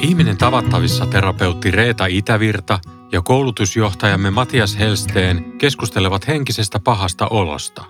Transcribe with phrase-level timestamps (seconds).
[0.00, 2.78] Ihminen tavattavissa terapeutti Reeta Itävirta
[3.12, 7.84] ja koulutusjohtajamme Matias Helsteen keskustelevat henkisestä pahasta olosta.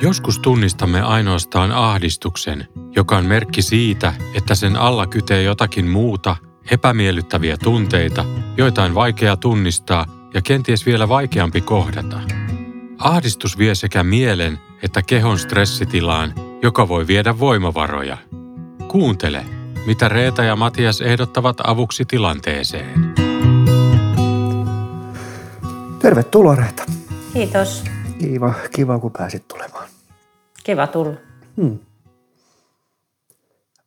[0.00, 6.36] Joskus tunnistamme ainoastaan ahdistuksen, joka on merkki siitä, että sen alla kytee jotakin muuta,
[6.70, 8.24] epämiellyttäviä tunteita,
[8.56, 12.20] joita on vaikea tunnistaa ja kenties vielä vaikeampi kohdata.
[12.98, 18.16] Ahdistus vie sekä mielen että kehon stressitilaan, joka voi viedä voimavaroja.
[18.88, 19.46] Kuuntele,
[19.86, 23.14] mitä Reeta ja Matias ehdottavat avuksi tilanteeseen.
[25.98, 26.82] Tervetuloa Reeta.
[27.32, 27.84] Kiitos.
[28.18, 29.88] Kiva, kiva kun pääsit tulemaan.
[30.64, 31.14] Kiva tulla.
[31.56, 31.78] Hmm.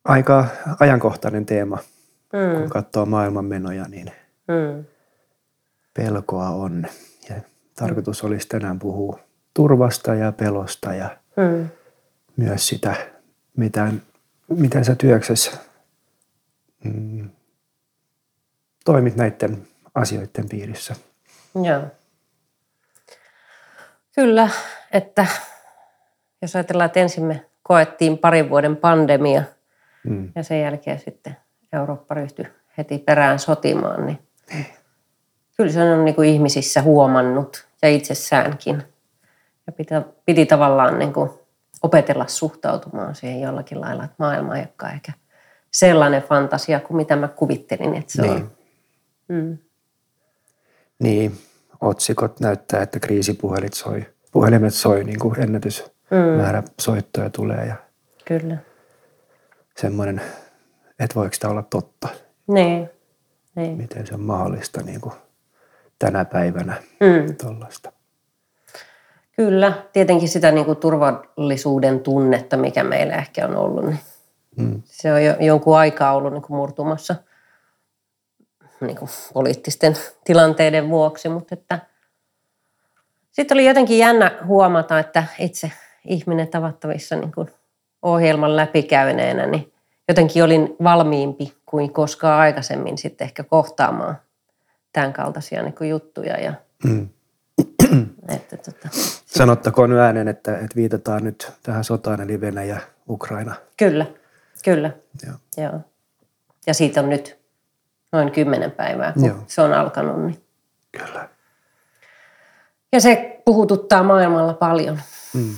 [0.06, 0.48] Aika
[0.80, 2.62] ajankohtainen teema, hmm.
[2.62, 4.12] kun katsoo maailmanmenoja, niin
[4.52, 4.86] hmm.
[5.94, 6.86] pelkoa on.
[7.30, 7.36] Ja
[7.76, 9.20] tarkoitus olisi tänään puhua
[9.54, 11.70] turvasta ja pelosta ja hmm.
[12.38, 12.96] myös sitä,
[13.58, 14.02] miten,
[14.50, 15.52] miten sä työksessä
[16.86, 17.30] mm,
[18.86, 20.96] toimit näiden asioiden piirissä.
[21.64, 21.82] Joo.
[24.16, 24.50] Kyllä,
[24.92, 25.26] että
[26.42, 29.44] jos ajatellaan, että ensin me koettiin parin vuoden pandemia
[30.04, 30.32] mm.
[30.36, 31.38] ja sen jälkeen sitten
[31.74, 34.20] Eurooppa ryhtyi heti perään sotimaan, niin
[35.58, 38.84] kyllä se on niin kuin ihmisissä huomannut ja itsessäänkin.
[39.68, 39.94] Ja piti,
[40.26, 41.30] piti tavallaan niin kuin
[41.84, 45.12] opetella suhtautumaan siihen jollakin lailla, että maailma ei olekaan ehkä
[45.76, 48.34] sellainen fantasia kuin mitä mä kuvittelin, että se niin.
[48.34, 48.52] on.
[49.28, 49.58] Mm.
[51.00, 51.38] Niin,
[51.82, 56.68] otsikot näyttää, että kriisipuhelit soi, puhelimet soi niin kuin ennätysmäärä mm.
[56.82, 57.66] soittoja tulee.
[57.66, 57.76] Ja
[58.26, 58.58] Kyllä.
[59.78, 60.22] Semmoinen,
[61.00, 62.08] että voiko tämä olla totta.
[62.48, 62.90] Niin.
[63.56, 63.78] niin.
[63.78, 65.14] Miten se on mahdollista niin kuin
[66.00, 67.36] tänä päivänä mm.
[67.36, 67.92] tuollaista.
[69.36, 74.00] Kyllä, tietenkin sitä niin kuin turvallisuuden tunnetta, mikä meillä ehkä on ollut, niin
[74.58, 74.82] mm.
[74.86, 77.16] se on jo jonkun aikaa ollut niin kuin murtumassa–
[78.82, 79.94] niin kuin poliittisten
[80.24, 81.80] tilanteiden vuoksi, mutta että
[83.32, 85.72] sitten oli jotenkin jännä huomata, että itse
[86.06, 87.50] ihminen tavattavissa niin kuin
[88.02, 89.74] ohjelman läpikäyneenä, niin
[90.08, 94.18] jotenkin olin valmiimpi kuin koskaan aikaisemmin sitten ehkä kohtaamaan
[94.94, 96.40] tämän kaltaisia niin kuin juttuja.
[96.40, 97.10] Ja, mm.
[98.36, 98.90] että, tota,
[99.26, 103.56] Sanottakoon ääneen, että, että viitataan nyt tähän sotaan, eli Venäjä, Ukraina.
[103.78, 104.06] Kyllä,
[104.66, 104.92] kyllä.
[105.26, 105.36] Joo.
[105.58, 105.80] Joo.
[106.68, 107.40] Ja siitä on nyt
[108.12, 109.38] noin kymmenen päivää, kun Joo.
[109.48, 110.26] se on alkanut.
[110.26, 110.44] Niin.
[110.92, 111.30] Kyllä.
[112.94, 115.00] Ja se puhututtaa maailmalla paljon.
[115.34, 115.56] Mm.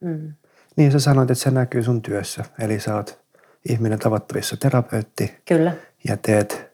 [0.00, 0.32] Mm.
[0.76, 2.44] Niin sä sanoit, että se näkyy sun työssä.
[2.58, 3.20] Eli sä oot
[3.68, 5.38] ihminen tavattavissa terapeutti.
[5.48, 5.72] Kyllä.
[6.08, 6.70] Ja teet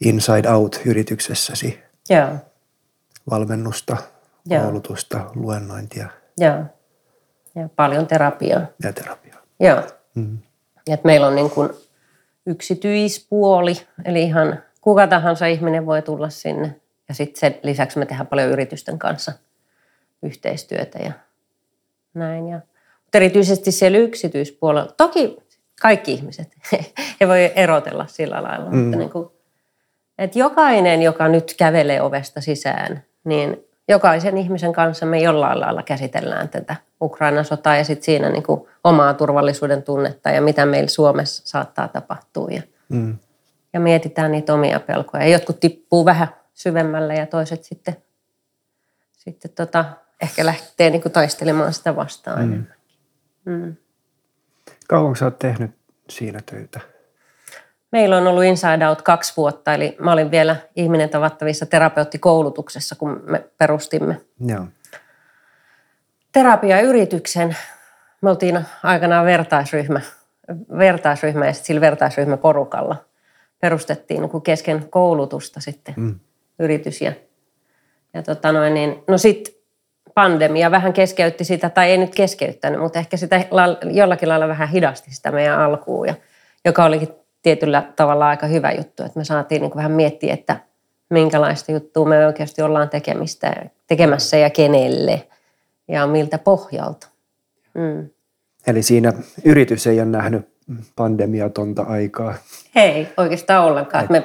[0.00, 1.80] Inside Out-yrityksessäsi.
[2.10, 2.28] Joo.
[3.30, 3.96] Valmennusta,
[4.46, 4.62] Joo.
[4.62, 6.08] koulutusta, luennointia.
[6.38, 6.64] Joo.
[7.54, 8.60] Ja paljon terapiaa.
[8.82, 9.42] Ja terapiaa.
[9.60, 9.82] Joo.
[10.14, 10.38] Mm.
[10.90, 11.70] Et meillä on niin kuin
[12.46, 13.74] yksityispuoli,
[14.04, 16.76] eli ihan kuka tahansa ihminen voi tulla sinne.
[17.08, 19.32] Ja sitten sen lisäksi me tehdään paljon yritysten kanssa
[20.22, 21.12] yhteistyötä ja
[22.14, 22.48] näin.
[22.48, 22.60] Ja,
[23.02, 25.36] mutta erityisesti siellä yksityispuolella, toki
[25.80, 26.48] kaikki ihmiset,
[27.20, 28.78] he voi erotella sillä lailla, mm.
[28.78, 29.28] mutta niin kuin,
[30.18, 36.48] että jokainen, joka nyt kävelee ovesta sisään, niin jokaisen ihmisen kanssa me jollain lailla käsitellään
[36.48, 41.42] tätä Ukrainan sotaa ja sitten siinä niin kuin omaa turvallisuuden tunnetta ja mitä meillä Suomessa
[41.46, 42.48] saattaa tapahtua.
[42.50, 43.18] Ja, mm.
[43.72, 45.24] ja mietitään niitä omia pelkoja.
[45.24, 47.96] Ja jotkut tippuu vähän syvemmälle ja toiset sitten,
[49.12, 49.84] sitten tota,
[50.22, 52.64] ehkä lähtee niin kuin taistelemaan sitä vastaan mm.
[53.44, 53.76] Mm.
[54.88, 55.70] Kauanko sä oot tehnyt
[56.10, 56.80] siinä töitä?
[57.92, 63.22] Meillä on ollut Inside Out kaksi vuotta, eli mä olin vielä ihminen tavattavissa terapeuttikoulutuksessa, kun
[63.26, 64.66] me perustimme Joo.
[66.32, 67.56] terapiayrityksen.
[68.20, 70.00] Me oltiin aikanaan vertaisryhmä,
[70.78, 72.96] vertaisryhmä ja sitten sillä vertaisryhmäporukalla
[73.60, 76.20] perustettiin niin kesken koulutusta sitten mm.
[76.58, 77.00] yritys.
[77.00, 77.12] Ja,
[78.14, 79.54] ja tota noin, niin, no sitten
[80.14, 83.44] pandemia vähän keskeytti sitä, tai ei nyt keskeyttänyt, mutta ehkä sitä
[83.92, 86.14] jollakin lailla vähän hidasti sitä meidän alkuun, ja,
[86.64, 87.08] joka olikin
[87.46, 90.60] tietyllä tavalla aika hyvä juttu, että me saatiin niin kuin vähän miettiä, että
[91.10, 93.54] minkälaista juttua me oikeasti ollaan tekemistä,
[93.86, 95.28] tekemässä ja kenelle
[95.88, 97.08] ja miltä pohjalta.
[97.74, 98.08] Mm.
[98.66, 99.12] Eli siinä
[99.44, 100.48] yritys ei ole nähnyt
[100.96, 102.34] pandemiatonta aikaa.
[102.76, 104.04] Ei oikeastaan ollenkaan.
[104.04, 104.10] Et...
[104.10, 104.22] Me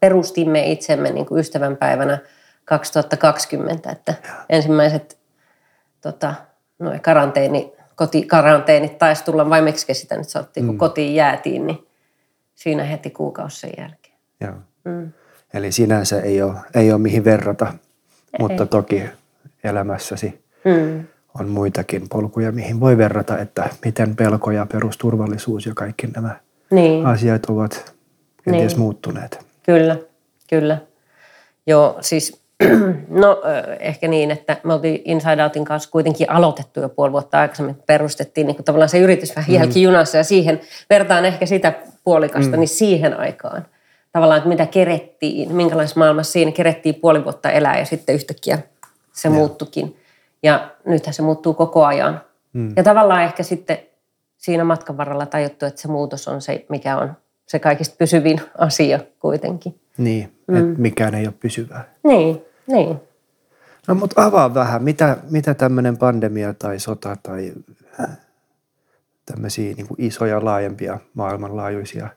[0.00, 2.18] perustimme itsemme niin kuin ystävänpäivänä
[2.64, 4.14] 2020, että
[4.48, 5.18] ensimmäiset
[6.00, 6.34] tota,
[7.02, 10.68] karanteeni, kotikaranteenit taisi tulla, vai miksi sitä nyt sanottiin, mm.
[10.68, 11.86] kun kotiin jäätiin, niin
[12.54, 14.14] siinä heti kuukausi sen jälkeen.
[14.40, 14.54] Joo.
[14.84, 15.12] Mm.
[15.54, 18.38] Eli sinänsä ei ole, ei ole mihin verrata, ei.
[18.38, 19.02] mutta toki
[19.64, 21.06] elämässäsi mm.
[21.40, 26.36] on muitakin polkuja, mihin voi verrata, että miten pelko ja perusturvallisuus ja kaikki nämä
[26.70, 27.06] niin.
[27.06, 27.94] asiat ovat
[28.44, 28.80] kenties niin.
[28.80, 29.46] muuttuneet.
[29.62, 29.96] Kyllä,
[30.50, 30.78] kyllä.
[31.66, 32.43] Joo, siis
[33.08, 33.42] no
[33.80, 37.76] ehkä niin, että me oltiin Inside Outin kanssa kuitenkin aloitettu jo puoli vuotta aikaisemmin.
[37.86, 39.54] Perustettiin niin kuin tavallaan se yritys vähän mm.
[39.54, 40.60] jälkijunassa ja siihen
[40.90, 41.72] vertaan ehkä sitä
[42.04, 42.60] puolikasta, mm.
[42.60, 43.66] niin siihen aikaan.
[44.12, 48.58] Tavallaan, että mitä kerettiin, minkälaisessa maailmassa siinä kerettiin puoli vuotta elää ja sitten yhtäkkiä
[49.12, 49.34] se ja.
[49.34, 49.96] muuttukin.
[50.42, 52.20] Ja nythän se muuttuu koko ajan.
[52.52, 52.72] Mm.
[52.76, 53.78] Ja tavallaan ehkä sitten
[54.36, 57.16] siinä matkan varrella tajuttu, että se muutos on se, mikä on
[57.46, 59.80] se kaikista pysyvin asia kuitenkin.
[59.98, 60.56] Niin, mm.
[60.56, 61.84] että mikään ei ole pysyvää.
[62.02, 63.00] Niin, niin.
[63.88, 67.52] No mutta avaa vähän, mitä, mitä tämmöinen pandemia tai sota tai
[69.26, 72.08] tämmöisiä niin kuin isoja, laajempia, maailmanlaajuisia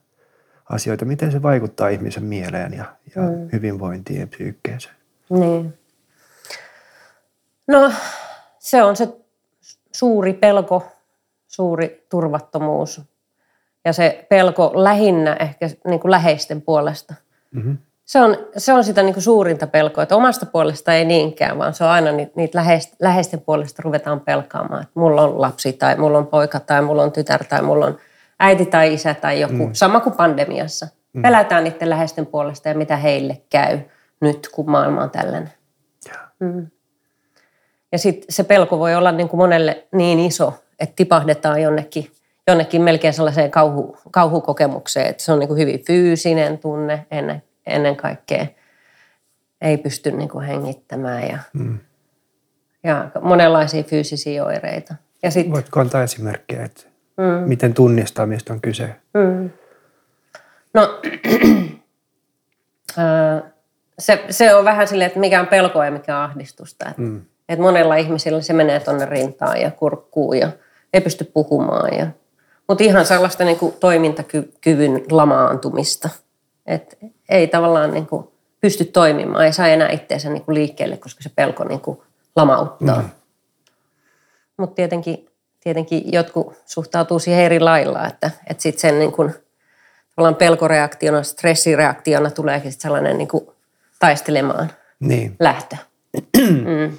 [0.69, 2.85] asioita, miten se vaikuttaa ihmisen mieleen ja,
[3.15, 3.49] ja mm.
[3.53, 4.95] hyvinvointiin ja psyykkeeseen?
[5.29, 5.73] Niin.
[7.67, 7.91] No
[8.59, 9.07] se on se
[9.91, 10.87] suuri pelko,
[11.47, 13.01] suuri turvattomuus
[13.85, 17.13] ja se pelko lähinnä ehkä niin kuin läheisten puolesta.
[17.51, 17.77] Mm-hmm.
[18.07, 21.73] Se, on, se on sitä niin kuin suurinta pelkoa, että omasta puolesta ei niinkään, vaan
[21.73, 22.63] se on aina niitä
[22.99, 24.81] läheisten puolesta ruvetaan pelkaamaan.
[24.81, 27.97] Että mulla on lapsi tai mulla on poika tai mulla on tytär tai mulla on
[28.39, 29.69] äiti tai isä tai joku, mm.
[29.73, 30.87] sama kuin pandemiassa.
[31.13, 31.21] Mm.
[31.21, 33.79] Pelätään niiden läheisten puolesta ja mitä heille käy
[34.21, 35.51] nyt, kun maailma on tällainen.
[36.39, 36.67] Mm.
[37.91, 42.11] Ja sitten se pelko voi olla niin kuin monelle niin iso, että tipahdetaan jonnekin,
[42.47, 47.95] jonnekin melkein sellaiseen kauhu, kauhukokemukseen, että se on niin kuin hyvin fyysinen tunne ennen, ennen
[47.95, 48.47] kaikkea.
[49.61, 51.79] Ei pysty niin kuin hengittämään ja, mm.
[52.83, 54.95] ja monenlaisia fyysisiä oireita.
[55.23, 56.83] Ja sit, Voitko antaa esimerkkejä, että
[57.17, 57.49] mm.
[57.49, 58.95] miten tunnistaa, mistä on kyse?
[59.13, 59.49] Mm.
[60.73, 61.01] No,
[63.99, 66.89] se, se on vähän silleen, että mikä on pelkoa ja mikä on ahdistusta.
[66.89, 67.21] Että mm.
[67.49, 70.49] Et monella ihmisillä se menee tuonne rintaan ja kurkkuun ja
[70.93, 71.97] ei pysty puhumaan.
[71.97, 72.07] Ja,
[72.67, 76.09] mutta ihan sellaista niin kuin toimintakyvyn lamaantumista.
[76.67, 76.97] Et
[77.29, 78.27] ei tavallaan niin kuin
[78.61, 81.99] pysty toimimaan, ei saa enää itseensä niin kuin liikkeelle, koska se pelko niin kuin
[82.35, 83.01] lamauttaa.
[83.01, 83.09] Mm.
[84.57, 85.29] Mutta tietenkin,
[85.63, 89.33] tietenkin jotkut suhtautuu siihen eri lailla, että, että sitten sen niin kuin,
[90.15, 93.47] tavallaan pelkoreaktiona, stressireaktiona tuleekin sellainen niin kuin
[93.99, 95.35] taistelemaan niin.
[95.39, 95.75] lähtö.
[96.65, 96.97] mm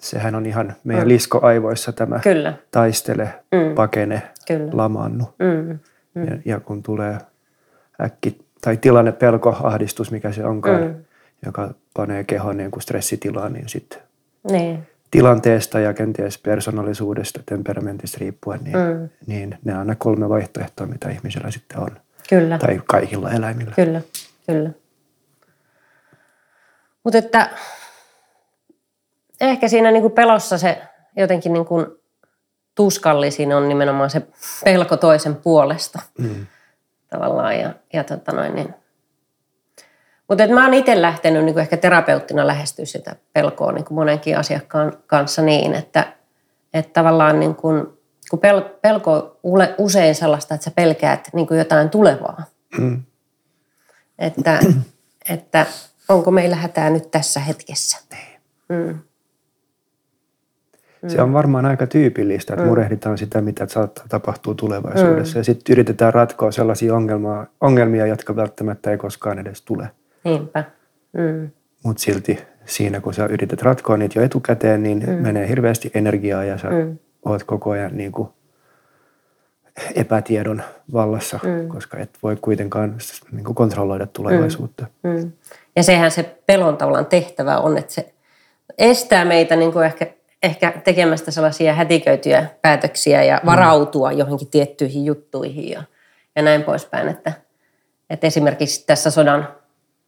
[0.00, 1.08] sehän on ihan meidän mm.
[1.08, 2.52] liskoaivoissa tämä Kyllä.
[2.70, 3.74] taistele, mm.
[3.74, 4.70] pakene, Kyllä.
[4.72, 5.24] lamaannu.
[5.38, 5.78] Mm.
[6.14, 6.26] Mm.
[6.26, 7.18] Ja, ja kun tulee
[8.00, 11.04] äkki, tai tilanne, pelko, ahdistus, mikä se onkaan, mm.
[11.46, 13.98] joka panee kehon niin kuin stressitilaan, niin sitten
[14.50, 14.86] niin.
[15.10, 19.08] tilanteesta ja kenties persoonallisuudesta, temperamentista riippuen, niin, mm.
[19.26, 21.90] niin ne on aina kolme vaihtoehtoa, mitä ihmisellä sitten on.
[22.28, 22.58] Kyllä.
[22.58, 23.72] Tai kaikilla eläimillä.
[23.76, 24.00] Kyllä,
[24.46, 24.70] kyllä.
[27.04, 27.50] Mutta että
[29.40, 30.82] ehkä siinä niin kuin pelossa se
[31.16, 31.86] jotenkin niin kuin
[32.74, 34.22] tuskallisin on nimenomaan se
[34.64, 36.46] pelko toisen puolesta mm.
[37.08, 37.58] Tavallaan.
[37.58, 38.74] Ja, ja tota noin, niin.
[40.28, 45.42] Mutta mä oon itse lähtenyt niin ehkä terapeuttina lähestyä sitä pelkoa niin monenkin asiakkaan kanssa
[45.42, 46.12] niin, että,
[46.74, 47.86] että tavallaan niin kuin,
[48.30, 52.42] kun pel, pelko on usein sellaista, että sä pelkäät niin kuin jotain tulevaa.
[52.78, 53.02] Mm.
[54.18, 54.60] Että,
[55.30, 55.66] että
[56.08, 57.98] onko meillä hätää nyt tässä hetkessä.
[58.68, 59.05] Niin.
[61.02, 61.08] Mm.
[61.08, 62.68] Se on varmaan aika tyypillistä, että mm.
[62.68, 65.36] murehditaan sitä, mitä saattaa tapahtua tulevaisuudessa.
[65.36, 65.40] Mm.
[65.40, 69.90] Ja sitten yritetään ratkoa sellaisia ongelmia, ongelmia, jotka välttämättä ei koskaan edes tule.
[70.24, 70.64] Niinpä.
[71.12, 71.50] Mm.
[71.84, 75.12] Mutta silti siinä, kun sä yrität ratkoa niitä jo etukäteen, niin mm.
[75.12, 76.98] menee hirveästi energiaa ja sä mm.
[77.24, 78.28] oot koko ajan niin kuin
[79.94, 80.62] epätiedon
[80.92, 81.68] vallassa, mm.
[81.68, 82.96] koska et voi kuitenkaan
[83.32, 84.86] niin kuin kontrolloida tulevaisuutta.
[85.02, 85.10] Mm.
[85.10, 85.32] Mm.
[85.76, 88.12] Ja sehän se pelon tavallaan tehtävä on, että se
[88.78, 90.06] estää meitä niin kuin ehkä
[90.42, 93.46] ehkä tekemästä sellaisia hätiköityjä päätöksiä ja mm.
[93.46, 94.18] varautua mm.
[94.18, 95.82] johonkin tiettyihin juttuihin ja,
[96.36, 97.08] ja näin poispäin.
[97.08, 97.32] Että,
[98.10, 99.48] että esimerkiksi tässä sodan,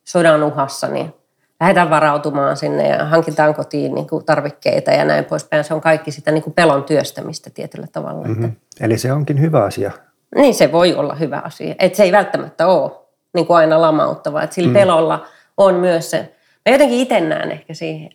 [0.05, 1.15] sodan uhassa niin
[1.61, 5.65] lähdetään varautumaan sinne ja hankitaan kotiin niin kuin tarvikkeita ja näin poispäin.
[5.65, 8.29] Se on kaikki sitä niin kuin pelon työstämistä tietyllä tavalla.
[8.29, 8.45] Mm-hmm.
[8.45, 9.93] Että, Eli se onkin hyvä asia.
[10.35, 11.75] Niin se voi olla hyvä asia.
[11.79, 12.91] Että se ei välttämättä ole
[13.35, 14.47] niin kuin aina lamauttavaa.
[14.51, 14.75] Sillä mm.
[14.75, 16.35] pelolla on myös se
[16.67, 18.15] Mä jotenkin itse näen ehkä siinä,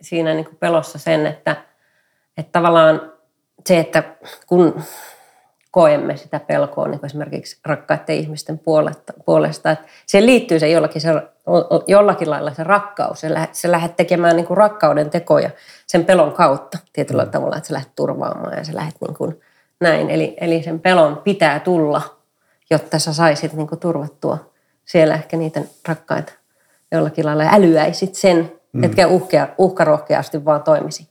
[0.00, 1.56] siinä niin kuin pelossa sen, että,
[2.36, 3.12] että tavallaan
[3.66, 4.02] se, että
[4.46, 4.82] kun
[5.70, 9.12] koemme sitä pelkoa niin kuin esimerkiksi rakkaiden ihmisten puolesta.
[9.26, 9.70] puolesta.
[9.70, 11.08] Että siihen liittyy se jollakin, se
[11.86, 13.20] jollakin lailla se rakkaus.
[13.20, 15.50] Se lähdet, se lähdet tekemään niin kuin rakkauden tekoja
[15.86, 17.30] sen pelon kautta tietyllä mm.
[17.30, 19.40] tavalla, että sä lähdet turvaamaan ja sä lähdet niin kuin
[19.80, 20.10] näin.
[20.10, 22.02] Eli, eli sen pelon pitää tulla,
[22.70, 24.50] jotta sä saisit niin kuin turvattua
[24.84, 26.32] siellä ehkä niitä rakkaita
[26.92, 28.84] jollakin lailla älyäisit sen, mm.
[28.84, 31.08] etkä uhkea, uhkarohkeasti vaan toimisi.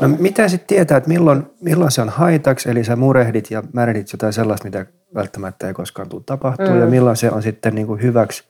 [0.00, 4.12] No mitä sitten tietää, että milloin, milloin se on haitaksi, eli sä murehdit ja märehdit
[4.12, 6.80] jotain sellaista, mitä välttämättä ei koskaan tule tapahtua, mm.
[6.80, 8.44] ja milloin se on sitten niin kuin hyväksi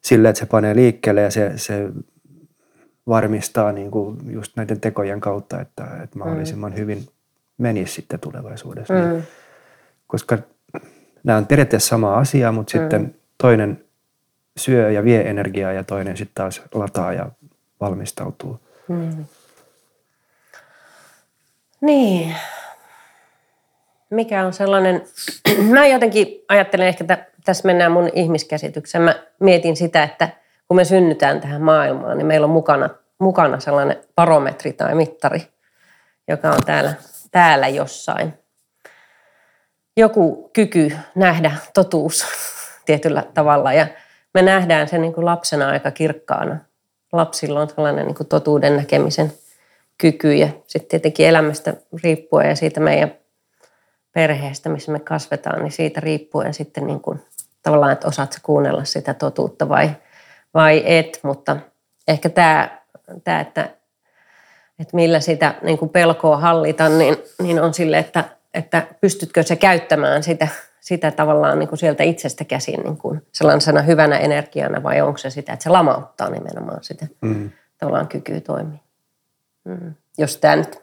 [0.00, 1.88] sille, että se panee liikkeelle ja se, se
[3.08, 6.78] varmistaa niin kuin just näiden tekojen kautta, että, että mahdollisimman mm.
[6.78, 7.06] hyvin
[7.58, 8.94] menisi sitten tulevaisuudessa.
[8.94, 9.00] Mm.
[9.00, 9.24] Niin,
[10.06, 10.38] koska
[11.24, 12.82] nämä on periaatteessa sama asia, mutta mm.
[12.82, 13.84] sitten toinen
[14.58, 17.30] syö ja vie energiaa ja toinen sitten taas lataa ja
[17.80, 18.60] valmistautuu.
[18.88, 19.24] Mm.
[21.80, 22.36] Niin.
[24.10, 25.02] Mikä on sellainen,
[25.74, 29.04] mä jotenkin ajattelen ehkä, että tässä mennään mun ihmiskäsitykseen.
[29.04, 30.28] Mä mietin sitä, että
[30.68, 35.42] kun me synnytään tähän maailmaan, niin meillä on mukana, mukana sellainen barometri tai mittari,
[36.28, 36.94] joka on täällä,
[37.30, 38.34] täällä jossain.
[39.96, 42.26] Joku kyky nähdä totuus
[42.86, 43.86] tietyllä tavalla ja
[44.34, 46.56] me nähdään se niin kuin lapsena aika kirkkaana.
[47.12, 49.32] Lapsilla on sellainen niin kuin totuuden näkemisen–
[49.98, 53.14] kyky ja sitten tietenkin elämästä riippuen ja siitä meidän
[54.12, 57.22] perheestä, missä me kasvetaan, niin siitä riippuen sitten niin kuin,
[57.62, 59.90] tavallaan, että osaat kuunnella sitä totuutta vai,
[60.54, 61.56] vai et, mutta
[62.08, 62.78] ehkä tämä,
[63.24, 63.70] tämä että,
[64.78, 69.56] että millä sitä niin kuin pelkoa hallita, niin, niin on sille, että, että pystytkö se
[69.56, 70.48] käyttämään sitä,
[70.80, 75.30] sitä tavallaan niin kuin sieltä itsestä käsin niin kuin sellaisena hyvänä energiana vai onko se
[75.30, 77.50] sitä, että se lamauttaa nimenomaan sitä mm.
[77.78, 78.78] tavallaan kykyä toimia.
[79.64, 79.94] Mm.
[80.18, 80.78] Jos tämä nyt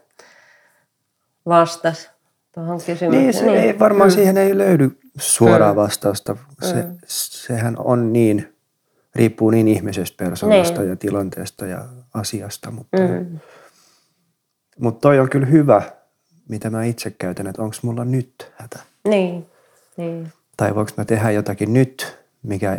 [1.46, 2.10] vastasi
[2.54, 3.12] tuohon kysymykseen.
[3.12, 3.58] Niin, se niin.
[3.58, 4.14] Ei, varmaan mm.
[4.14, 5.76] siihen ei löydy suoraa mm.
[5.76, 6.38] vastausta.
[6.62, 6.98] Se, mm.
[7.06, 8.56] Sehän on niin,
[9.16, 10.90] riippuu niin ihmisestä, persoonasta niin.
[10.90, 12.72] ja tilanteesta ja asiasta.
[12.72, 13.40] Mutta, mm.
[14.80, 15.82] mutta toi on kyllä hyvä,
[16.50, 18.80] mitä mä itse käytän, että onko mulla nyt hätä.
[19.08, 19.46] Niin.
[19.98, 20.32] Niin.
[20.58, 22.78] Tai voinko mä tehdä jotakin nyt, mikä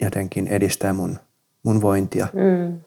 [0.00, 1.18] jotenkin edistää mun,
[1.62, 2.28] mun vointia.
[2.32, 2.80] Mm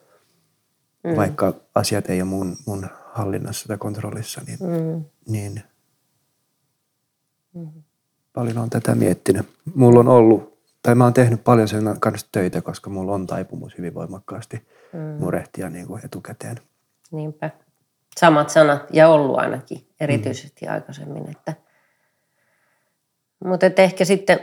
[1.08, 1.16] mm.
[1.16, 5.06] vaikka asiat ei ole mun, mun hallinnassa tai kontrollissa, niin, mm.
[5.28, 5.64] niin
[7.54, 7.70] mm.
[8.34, 9.50] paljon on tätä miettinyt.
[9.76, 13.78] Mulla on ollut, tai mä oon tehnyt paljon sen kanssa töitä, koska mulla on taipumus
[13.78, 15.00] hyvin voimakkaasti mm.
[15.00, 16.60] murehtia niin kuin etukäteen.
[17.12, 17.50] Niinpä.
[18.20, 20.72] Samat sanat ja ollut ainakin erityisesti mm.
[20.72, 21.30] aikaisemmin.
[21.30, 21.54] Että.
[23.46, 24.40] Mutta ehkä sitten,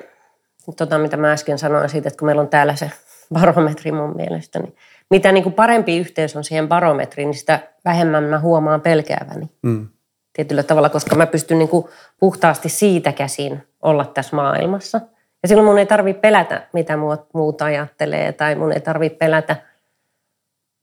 [0.76, 2.90] tota, mitä mä äsken sanoin siitä, että kun meillä on täällä se
[3.32, 4.76] barometri mun mielestä, niin
[5.10, 9.50] mitä niin kuin parempi yhteys on siihen barometriin, niin sitä vähemmän mä huomaan pelkääväni.
[9.62, 9.88] Mm.
[10.32, 11.86] Tietyllä tavalla, koska mä pystyn niin kuin
[12.20, 15.00] puhtaasti siitä käsin olla tässä maailmassa.
[15.42, 16.94] Ja silloin mun ei tarvitse pelätä, mitä
[17.32, 19.56] muut ajattelee, tai mun ei tarvitse pelätä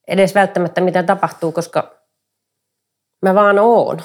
[0.07, 1.95] edes välttämättä, mitä tapahtuu, koska
[3.21, 4.01] mä vaan oon.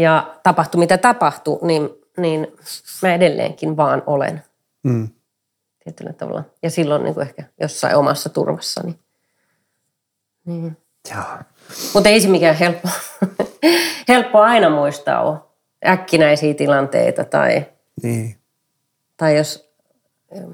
[0.00, 2.46] Ja tapahtuu mitä tapahtuu, niin, niin
[3.02, 4.42] mä edelleenkin vaan olen.
[4.82, 5.08] Mm
[5.84, 6.44] tietyllä tavalla.
[6.62, 8.82] Ja silloin niin kuin ehkä jossain omassa turvassa.
[8.84, 8.98] Niin.
[10.44, 10.76] Niin.
[11.94, 12.88] Mutta ei se mikään helppo,
[14.08, 15.38] helppo aina muistaa ole
[15.86, 17.66] äkkinäisiä tilanteita tai,
[18.02, 18.36] niin.
[19.16, 19.72] tai jos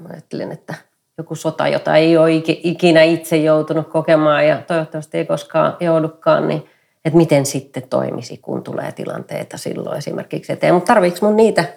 [0.01, 0.73] mä ajattelen, että
[1.17, 6.69] joku sota, jota ei ole ikinä itse joutunut kokemaan ja toivottavasti ei koskaan joudukaan, niin
[7.07, 10.73] että miten sitten toimisi, kun tulee tilanteita silloin esimerkiksi eteen.
[10.73, 11.73] Mutta tarviiko mun niitä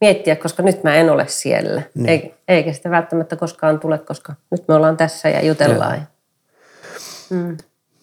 [0.00, 1.82] miettiä, koska nyt mä en ole siellä.
[1.94, 2.34] Niin.
[2.48, 5.94] Eikä sitä välttämättä koskaan tule, koska nyt me ollaan tässä ja jutellaan.
[5.94, 6.04] Ja.
[7.30, 7.56] Mm.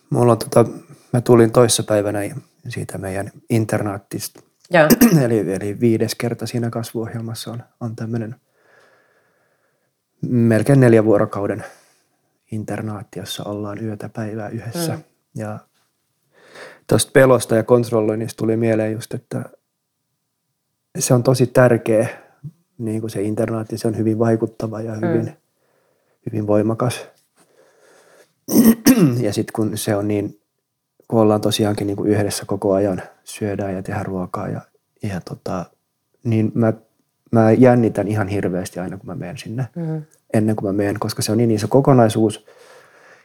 [0.10, 0.66] Mulla on tota,
[1.14, 2.20] mä tulin toissapäivänä
[2.68, 4.42] siitä meidän internaattista.
[5.26, 8.36] eli, eli viides kerta siinä kasvuohjelmassa on, on tämmöinen
[10.22, 11.66] melkein neljän vuorokauden
[12.52, 14.94] internaatti, jossa ollaan yötä päivää yhdessä.
[14.94, 15.04] Mm.
[15.36, 15.60] Ja
[16.90, 19.46] tuosta pelosta ja kontrolloinnista tuli mieleen just, että
[21.00, 22.10] se on tosi tärkeä,
[22.78, 25.32] niin kuin se internaatti, se on hyvin vaikuttava ja hyvin, mm.
[26.26, 27.08] hyvin voimakas.
[29.26, 30.40] ja sitten kun se on niin,
[31.08, 34.62] kun ollaan tosiaankin niin kuin yhdessä koko ajan, syödään ja tehdään ruokaa ja,
[35.04, 35.66] ja tota,
[36.24, 36.74] niin mä,
[37.32, 39.68] mä jännitän ihan hirveästi aina, kun mä menen sinne.
[39.76, 40.02] Mm.
[40.34, 42.46] Ennen kuin mä menen, koska se on niin iso kokonaisuus.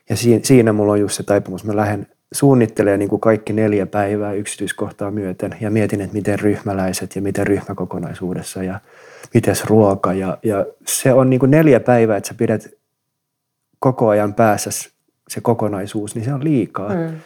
[0.09, 1.65] Ja siinä, siinä mulla on just se taipumus.
[1.65, 7.17] Mä lähden suunnittelee niin kuin kaikki neljä päivää yksityiskohtaa myöten ja mietin, että miten ryhmäläiset
[7.17, 8.81] ja miten ryhmäkokonaisuudessa ja
[9.35, 10.13] miten ruoka.
[10.13, 12.71] Ja, ja se on niin kuin neljä päivää, että sä pidät
[13.79, 14.71] koko ajan päässä
[15.29, 16.95] se kokonaisuus, niin se on liikaa.
[16.95, 17.17] Mm.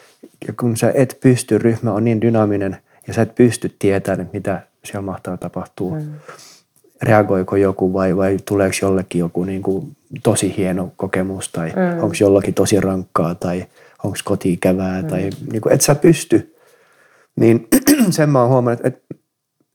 [0.47, 4.63] Ja kun sä et pysty, ryhmä on niin dynaaminen ja sä et pysty tietämään, mitä
[4.85, 5.97] siellä mahtaa tapahtua.
[5.99, 6.13] Mm.
[7.03, 12.03] Reagoiko joku vai, vai tuleeko jollekin joku niin kuin tosi hieno kokemus tai mm.
[12.03, 13.65] onko jollakin tosi rankkaa tai
[14.05, 15.09] onko koti ikävää mm.
[15.09, 16.57] tai niin kuin, et sä pysty.
[17.37, 17.69] Niin
[18.11, 19.15] sen mä oon huomannut, että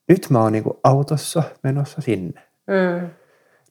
[0.08, 2.42] nyt mä oon niin kuin autossa menossa sinne.
[2.68, 3.10] Mm.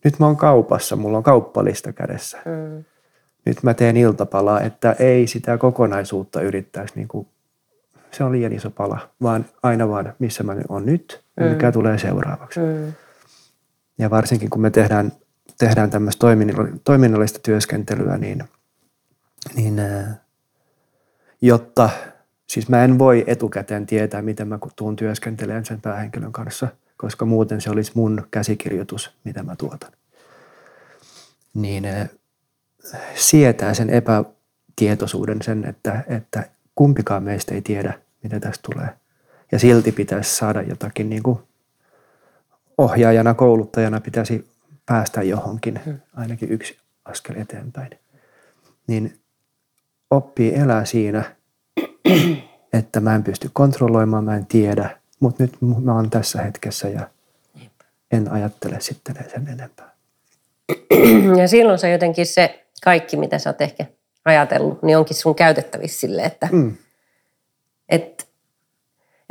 [0.05, 2.39] Nyt mä oon kaupassa, mulla on kauppalista kädessä.
[2.45, 2.85] Mm.
[3.47, 7.27] Nyt mä teen iltapalaa, että ei sitä kokonaisuutta yrittäisi niin kuin
[8.13, 11.73] se on liian iso pala, vaan aina vaan, missä mä on nyt ja mikä mm.
[11.73, 12.61] tulee seuraavaksi.
[12.61, 12.93] Mm.
[13.99, 15.13] Ja varsinkin kun me tehdään,
[15.59, 16.27] tehdään tämmöistä
[16.85, 18.45] toiminnallista työskentelyä, niin,
[19.55, 19.81] niin
[21.43, 21.91] jotta,
[22.47, 27.61] siis mä en voi etukäteen tietää, miten mä tuun työskentelemään sen päähenkilön kanssa, koska muuten
[27.61, 29.93] se olisi mun käsikirjoitus, mitä mä tuotan.
[31.55, 31.85] Niin
[33.15, 38.89] sietää sen epätietoisuuden sen, että, että kumpikaan meistä ei tiedä, mitä tästä tulee.
[39.53, 41.39] Ja silti pitäisi saada jotakin niin kuin
[42.79, 44.49] ohjaajana, kouluttajana pitäisi
[44.87, 45.99] päästä johonkin, hmm.
[46.15, 47.91] ainakin yksi askel eteenpäin.
[48.87, 49.22] Niin
[50.13, 51.25] oppii elää siinä,
[52.79, 55.53] että mä en pysty kontrolloimaan, mä en tiedä, mutta nyt
[55.85, 57.09] mä oon tässä hetkessä ja
[58.13, 59.93] en ajattele sitten sen enempää.
[61.41, 63.87] Ja silloin se jotenkin se kaikki, mitä sä oot ehkä
[64.25, 66.77] ajatellut, niin onkin sun käytettävissä sille, että mm.
[67.89, 68.29] et,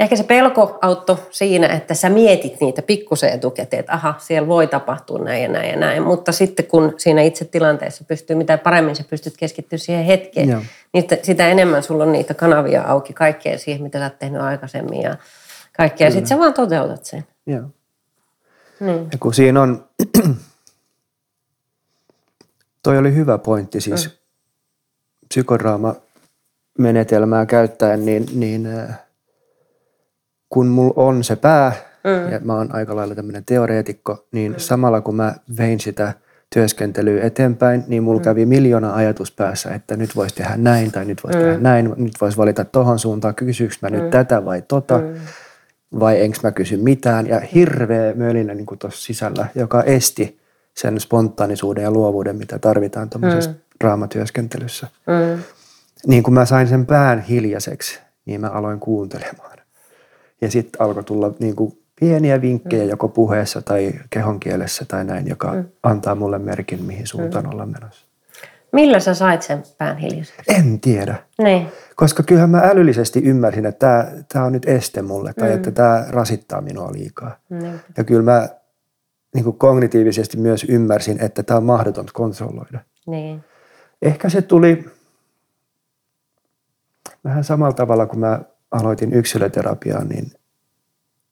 [0.01, 4.67] ehkä se pelko auttoi siinä, että sä mietit niitä pikkusen etukäteen, että aha, siellä voi
[4.67, 6.03] tapahtua näin ja näin ja näin.
[6.03, 10.61] Mutta sitten kun siinä itse tilanteessa pystyy, mitä paremmin sä pystyt keskittyä siihen hetkeen, Joo.
[10.93, 15.01] niin sitä enemmän sulla on niitä kanavia auki kaikkeen siihen, mitä sä oot tehnyt aikaisemmin
[15.01, 15.15] ja
[15.77, 16.07] kaikkea.
[16.07, 17.25] Ja sitten sä vaan toteutat sen.
[17.45, 17.63] Joo.
[18.79, 19.07] Niin.
[19.11, 19.85] Ja kun siinä on,
[22.83, 24.11] toi oli hyvä pointti siis, mm
[25.31, 29.00] psykodraama-menetelmää käyttäen, niin, niin äh,
[30.51, 31.71] kun mulla on se pää,
[32.03, 32.31] mm.
[32.31, 34.57] ja mä oon aika lailla tämmöinen teoreetikko, niin mm.
[34.57, 36.13] samalla kun mä vein sitä
[36.53, 38.23] työskentelyä eteenpäin, niin mulla mm.
[38.23, 41.43] kävi miljoona ajatus päässä, että nyt voisi tehdä näin tai nyt voisi mm.
[41.43, 43.95] tehdä näin, nyt voisi valita tohon suuntaan, kysyykö mä mm.
[43.95, 45.13] nyt tätä vai tota, mm.
[45.99, 47.27] vai enkö mä kysy mitään.
[47.27, 50.39] Ja hirveä mölinä niin tuossa sisällä, joka esti
[50.77, 54.87] sen spontaanisuuden ja luovuuden, mitä tarvitaan tuommoisessa mm draamatyöskentelyssä.
[55.07, 55.43] Mm.
[56.07, 59.57] Niin kun mä sain sen pään hiljaiseksi, niin mä aloin kuuntelemaan.
[60.41, 62.89] Ja sitten alkoi tulla niin kuin pieniä vinkkejä mm.
[62.89, 65.65] joko puheessa tai kehonkielessä tai näin, joka mm.
[65.83, 67.51] antaa mulle merkin, mihin suuntaan mm.
[67.51, 68.05] olla menossa.
[68.71, 70.41] Millä sä sait sen pään hiljaiseksi?
[70.47, 71.15] En tiedä.
[71.43, 71.67] Niin.
[71.95, 75.55] Koska kyllähän mä älyllisesti ymmärsin, että tämä, tämä on nyt este mulle tai mm.
[75.55, 77.37] että tämä rasittaa minua liikaa.
[77.49, 77.79] Mm.
[77.97, 78.49] Ja kyllä mä
[79.33, 82.79] niin kuin kognitiivisesti myös ymmärsin, että tämä on mahdotonta kontrolloida.
[83.07, 83.43] Niin
[84.01, 84.85] ehkä se tuli
[87.23, 90.31] vähän samalla tavalla, kun mä aloitin yksilöterapiaa, niin,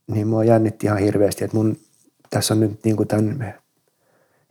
[0.08, 1.78] niin mua jännitti ihan hirveästi, että mun
[2.30, 3.54] tässä on nyt niin kuin tämän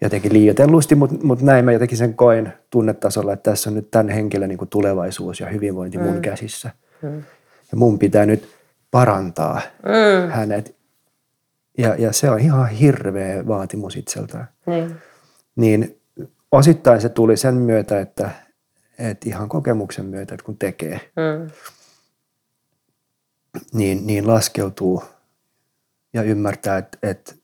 [0.02, 4.08] jotenkin liioitellusti, mutta, mutta näin mä jotenkin sen koen tunnetasolla, että tässä on nyt tämän
[4.08, 6.04] henkilön niin kuin tulevaisuus ja hyvinvointi mm.
[6.04, 6.70] mun käsissä.
[7.02, 7.16] Mm.
[7.72, 8.48] Ja mun pitää nyt
[8.90, 10.30] parantaa mm.
[10.30, 10.76] hänet.
[11.78, 14.48] Ja, ja se on ihan hirveä vaatimus itseltään.
[14.66, 14.94] Mm.
[15.56, 16.00] Niin
[16.52, 18.30] osittain se tuli sen myötä, että,
[18.98, 21.50] että ihan kokemuksen myötä, että kun tekee, mm.
[23.72, 25.04] Niin, niin laskeutuu
[26.12, 27.34] ja ymmärtää, että, että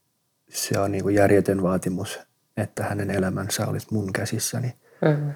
[0.51, 2.21] se on niin kuin järjetön vaatimus,
[2.57, 5.35] että hänen elämänsä olisi mun käsissäni, mm.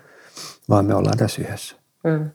[0.69, 1.77] vaan me ollaan tässä yhdessä.
[2.05, 2.31] Mm.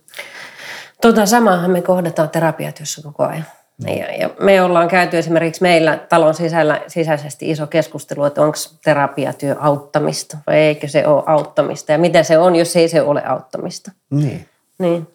[1.02, 3.46] Tota samaahan me kohdataan terapiatyössä koko ajan.
[3.80, 9.56] Ja, ja me ollaan käyty esimerkiksi meillä talon sisällä sisäisesti iso keskustelu, että onko terapiatyö
[9.60, 13.92] auttamista vai eikö se ole auttamista ja mitä se on, jos ei se ole auttamista.
[14.10, 14.50] Niin.
[14.80, 15.08] Niin.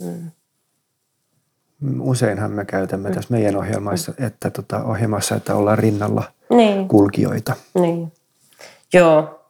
[0.00, 0.30] Mm.
[2.00, 3.14] Useinhan me käytämme mm.
[3.14, 6.88] tässä meidän ohjelmassa, että tota, ohjelmassa, että ollaan rinnalla niin.
[6.88, 7.54] kulkijoita.
[7.74, 8.12] Niin.
[8.92, 9.40] Joo,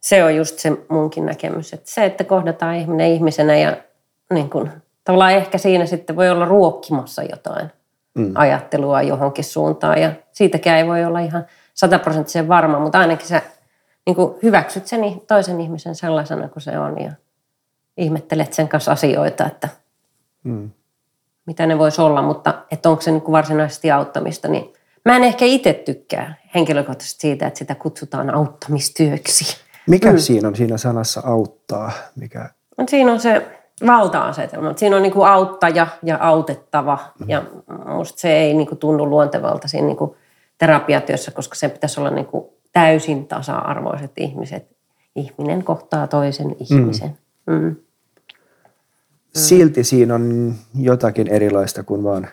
[0.00, 3.76] se on just se munkin näkemys, että se, että kohdataan ihminen ihmisenä ja
[4.32, 4.70] niin kun,
[5.04, 7.70] tavallaan ehkä siinä sitten voi olla ruokkimassa jotain
[8.14, 8.32] mm.
[8.34, 10.02] ajattelua johonkin suuntaan.
[10.02, 13.42] Ja siitäkään ei voi olla ihan sataprosenttisen varma, mutta ainakin sä
[14.06, 17.12] niin kuin hyväksyt sen toisen ihmisen sellaisena kuin se on ja
[17.96, 19.68] ihmettelet sen kanssa asioita, että
[20.44, 20.70] mm.
[21.46, 24.72] Mitä ne voisi olla, mutta että onko se niin kuin varsinaisesti auttamista, niin
[25.04, 29.56] mä en ehkä itse tykkää henkilökohtaisesti siitä, että sitä kutsutaan auttamistyöksi.
[29.86, 30.18] Mikä mm.
[30.18, 31.90] siinä on siinä sanassa auttaa?
[32.16, 32.50] Mikä?
[32.88, 33.46] Siinä on se
[33.86, 34.72] valta-asetelma.
[34.76, 37.28] Siinä on niin kuin auttaja ja autettava mm.
[37.28, 37.42] ja
[37.96, 40.14] musta se ei niin kuin tunnu luontevalta siinä niin kuin
[40.58, 44.76] terapiatyössä, koska se pitäisi olla niin kuin täysin tasa-arvoiset ihmiset.
[45.16, 47.18] Ihminen kohtaa toisen ihmisen.
[47.46, 47.54] Mm.
[47.54, 47.76] Mm.
[49.38, 52.28] Silti siinä on jotakin erilaista kuin vaan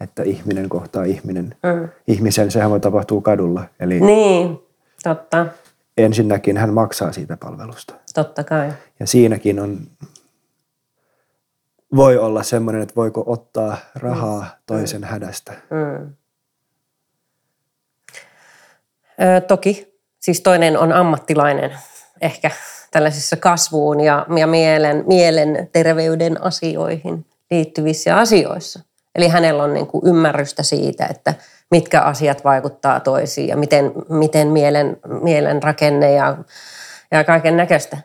[0.00, 1.56] että ihminen kohtaa ihminen.
[1.62, 1.88] Mm.
[2.06, 3.64] Ihmisen, sehän voi tapahtua kadulla.
[3.80, 4.58] Eli niin,
[5.02, 5.46] totta.
[5.96, 7.94] Ensinnäkin hän maksaa siitä palvelusta.
[8.14, 8.72] Totta kai.
[9.00, 9.78] Ja siinäkin on,
[11.96, 14.46] voi olla semmoinen, että voiko ottaa rahaa mm.
[14.66, 15.06] toisen mm.
[15.06, 15.52] hädästä.
[15.52, 16.12] Mm.
[19.20, 19.96] Ö, toki.
[20.20, 21.78] Siis toinen on ammattilainen
[22.20, 22.50] ehkä
[22.96, 28.80] tällaisissa kasvuun ja, ja mielen, mielen terveyden asioihin liittyvissä asioissa.
[29.14, 31.34] Eli hänellä on niin kuin ymmärrystä siitä, että
[31.70, 36.36] mitkä asiat vaikuttaa toisiin ja miten, miten mielen, mielen rakenne ja,
[37.10, 37.98] ja kaiken näköistä.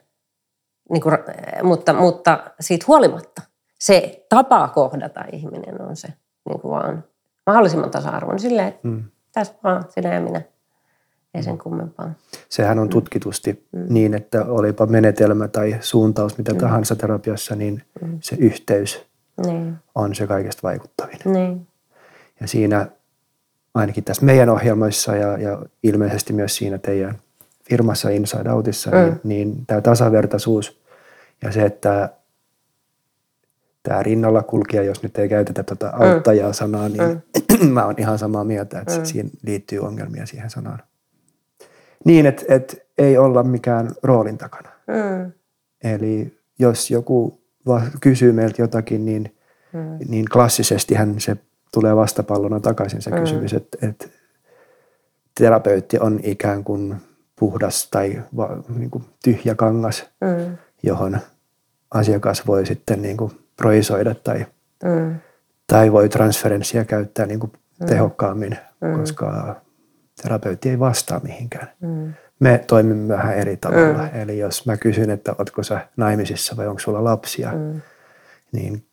[0.89, 1.17] Niin kuin,
[1.63, 3.41] mutta, mutta siitä huolimatta
[3.79, 6.07] se tapa kohdata ihminen on se
[6.49, 7.03] niin kuin vaan
[7.45, 8.39] mahdollisimman tasa-arvoinen.
[8.39, 9.03] Silleen, mm.
[9.31, 10.41] tässä vaan sinä ja minä.
[11.33, 12.13] Ei sen kummempaa.
[12.49, 12.91] Sehän on mm.
[12.91, 13.85] tutkitusti mm.
[13.89, 16.59] niin, että olipa menetelmä tai suuntaus mitä mm.
[16.59, 18.17] tahansa terapiassa, niin mm.
[18.21, 19.05] se yhteys
[19.45, 19.75] niin.
[19.95, 21.19] on se kaikesta vaikuttavin.
[21.25, 21.67] Niin.
[22.39, 22.87] Ja siinä
[23.73, 27.19] ainakin tässä meidän ohjelmoissa ja, ja ilmeisesti myös siinä teidän
[27.69, 28.97] firmassa Inside Outissa, mm.
[28.97, 30.81] niin, niin tämä tasavertaisuus
[31.41, 32.09] ja se, että
[33.83, 37.23] tämä rinnalla kulkija, jos nyt ei käytetä tuota auttajaa sanaa, niin
[37.59, 37.67] mm.
[37.73, 39.05] mä oon ihan samaa mieltä, että mm.
[39.05, 40.79] siinä liittyy ongelmia siihen sanaan
[42.05, 44.69] niin, että, että ei olla mikään roolin takana.
[44.87, 45.31] Mm.
[45.83, 47.41] Eli jos joku
[48.01, 49.35] kysyy meiltä jotakin, niin,
[49.73, 49.97] mm.
[50.07, 51.37] niin klassisesti hän se
[51.73, 53.19] tulee vastapallona takaisin se mm.
[53.19, 54.07] kysymys, että, että
[55.39, 56.95] terapeutti on ikään kuin
[57.39, 60.57] puhdas tai va, niin kuin tyhjä kangas, mm.
[60.83, 61.19] johon
[61.91, 64.45] asiakas voi sitten niin kuin projisoida tai,
[64.83, 65.15] mm.
[65.67, 67.85] tai voi transferenssia käyttää niin kuin mm.
[67.85, 68.99] tehokkaammin, mm.
[68.99, 69.55] koska
[70.21, 71.67] terapeutti ei vastaa mihinkään.
[71.79, 72.13] Mm.
[72.39, 74.03] Me toimimme vähän eri tavalla.
[74.03, 74.21] Mm.
[74.21, 77.81] Eli jos mä kysyn, että ootko sä naimisissa vai onko sulla lapsia, mm.
[78.51, 78.85] niin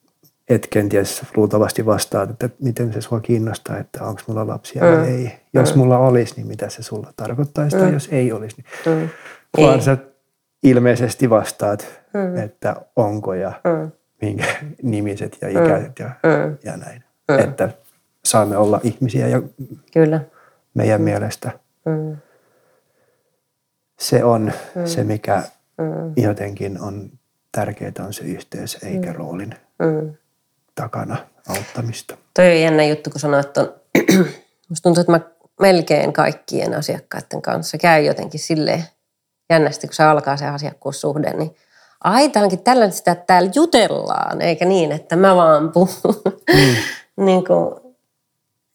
[0.49, 4.89] et kenties luultavasti vastaat, että miten se sua kiinnostaa, että onko mulla lapsia mm.
[4.89, 5.33] vai ei.
[5.53, 5.79] Jos mm.
[5.79, 7.83] mulla olisi, niin mitä se sulla tarkoittaisi, mm.
[7.83, 9.09] tai jos ei olisi, niin mm.
[9.63, 9.83] vaan ei.
[9.83, 9.97] sä
[10.63, 12.37] ilmeisesti vastaat, mm.
[12.37, 13.91] että onko ja mm.
[14.23, 14.45] minkä
[14.83, 16.57] nimiset ja ikäiset ja, mm.
[16.65, 17.05] ja näin.
[17.29, 17.39] Mm.
[17.39, 17.69] Että
[18.25, 19.43] saamme olla ihmisiä ja
[19.93, 20.21] Kyllä
[20.79, 21.05] meidän mm.
[21.05, 21.51] mielestä.
[21.85, 22.17] Mm.
[24.01, 24.87] Se on mm.
[24.87, 25.43] se, mikä
[25.79, 26.13] mm.
[26.17, 27.11] jotenkin on
[27.53, 29.17] tärkeää, on se yhteys eikä mm.
[29.17, 30.15] roolin mm.
[30.75, 31.17] takana
[31.49, 32.17] auttamista.
[32.35, 33.75] Toi on jännä juttu, kun sanoit, että on,
[34.69, 35.21] musta tuntuu, että mä
[35.61, 38.85] melkein kaikkien asiakkaiden kanssa käy jotenkin silleen
[39.51, 41.57] jännästi, kun se alkaa se asiakkuussuhde, niin
[42.05, 46.23] aitaankin tällaista, että täällä jutellaan, eikä niin, että mä vaan puhun.
[46.55, 46.75] Mm.
[47.27, 47.88] niin kuin,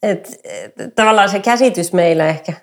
[0.04, 2.54] et, et, tavallaan se käsitys meillä ehkä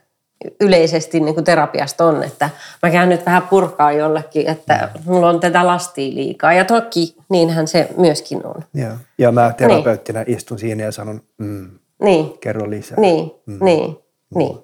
[0.61, 2.51] yleisesti niin kuin terapiasta on, että
[2.83, 6.53] mä käyn nyt vähän purkaa jollekin, että mulla on tätä lastia liikaa.
[6.53, 8.65] Ja toki niinhän se myöskin on.
[8.75, 10.37] Ja, ja mä terapeuttina niin.
[10.37, 11.71] istun siinä ja sanon, mm,
[12.03, 12.39] niin.
[12.39, 13.01] kerro lisää.
[13.01, 13.65] Niin, mm.
[13.65, 14.39] niin, mm.
[14.39, 14.59] niin.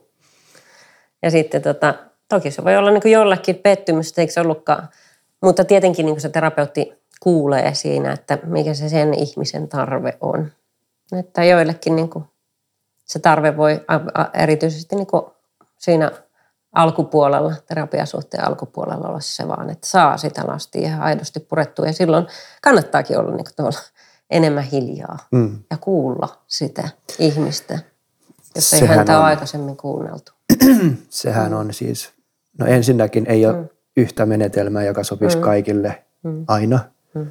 [1.22, 1.94] Ja sitten tota,
[2.28, 4.88] toki se voi olla niin kuin jollekin pettymys, eikö se ollutkaan.
[5.42, 10.52] Mutta tietenkin niin kuin se terapeutti kuulee siinä, että mikä se sen ihmisen tarve on.
[11.18, 12.24] Että joillekin niin kuin
[13.06, 13.84] se tarve voi
[14.34, 15.22] erityisesti niin kuin
[15.78, 16.12] siinä
[16.72, 21.86] alkupuolella, terapiasuhteen alkupuolella olla se vaan, että saa sitä lastia ihan aidosti purettua.
[21.86, 22.26] Ja silloin
[22.62, 23.78] kannattaakin olla niin tuolla
[24.30, 25.58] enemmän hiljaa mm.
[25.70, 26.88] ja kuulla sitä
[27.18, 27.78] ihmistä,
[28.54, 30.32] jos ei Sehän häntä on, ole aikaisemmin kuunneltu.
[31.08, 31.58] Sehän mm.
[31.58, 32.12] on siis,
[32.58, 33.68] no ensinnäkin ei ole mm.
[33.96, 35.42] yhtä menetelmää, joka sopisi mm.
[35.42, 36.44] kaikille mm.
[36.48, 36.78] aina.
[37.14, 37.26] Mm.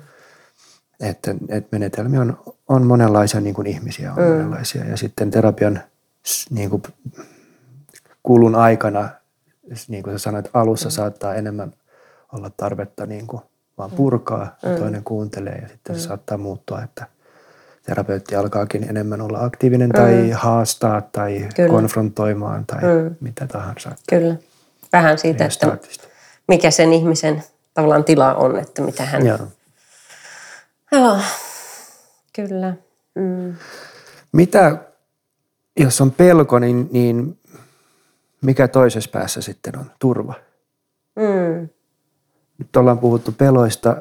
[0.99, 4.30] Että, että menetelmiä on, on monenlaisia, niin kuin ihmisiä on mm.
[4.30, 4.86] monenlaisia.
[4.86, 5.82] Ja sitten terapian
[6.49, 6.84] niin kuin,
[8.23, 9.10] kulun aikana,
[9.88, 10.91] niin kuin sä sanoit, alussa mm.
[10.91, 11.73] saattaa enemmän
[12.34, 13.41] olla tarvetta niin kuin
[13.78, 13.95] vaan mm.
[13.95, 14.75] purkaa ja mm.
[14.75, 15.99] toinen kuuntelee ja sitten mm.
[15.99, 17.06] se saattaa muuttua, että
[17.84, 19.95] terapeutti alkaakin enemmän olla aktiivinen mm.
[19.95, 21.69] tai haastaa tai Kyllä.
[21.69, 23.15] konfrontoimaan tai mm.
[23.19, 23.91] mitä tahansa.
[24.10, 24.36] Kyllä.
[24.93, 25.78] Vähän siitä, että
[26.47, 29.38] mikä sen ihmisen tavallaan tila on, että mitä hän Joo.
[30.91, 31.17] Joo,
[32.35, 32.73] kyllä.
[33.15, 33.55] Mm.
[34.31, 34.77] Mitä,
[35.79, 37.39] jos on pelko, niin, niin
[38.41, 39.91] mikä toisessa päässä sitten on?
[39.99, 40.33] Turva.
[41.15, 41.69] Mm.
[42.57, 43.97] Nyt ollaan puhuttu peloista,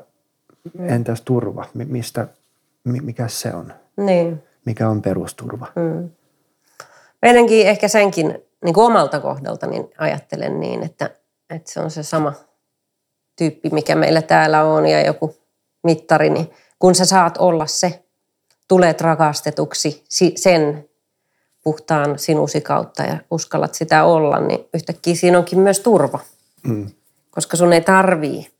[0.78, 0.88] mm.
[0.88, 1.64] entäs turva?
[1.74, 2.28] Mistä,
[2.84, 3.72] mikä se on?
[3.96, 4.42] Niin.
[4.64, 5.66] Mikä on perusturva?
[5.76, 6.10] Mm.
[7.22, 11.10] Meidänkin ehkä senkin niin kuin omalta kohdalta niin ajattelen niin, että,
[11.50, 12.32] että se on se sama
[13.38, 15.36] tyyppi, mikä meillä täällä on ja joku
[15.82, 16.50] mittari, niin–
[16.84, 18.03] kun sä saat olla se,
[18.68, 20.04] tulet rakastetuksi
[20.36, 20.88] sen
[21.64, 26.20] puhtaan sinusi kautta ja uskallat sitä olla, niin yhtäkkiä siinä onkin myös turva.
[26.62, 26.90] Mm.
[27.30, 28.50] Koska sun ei tarvii,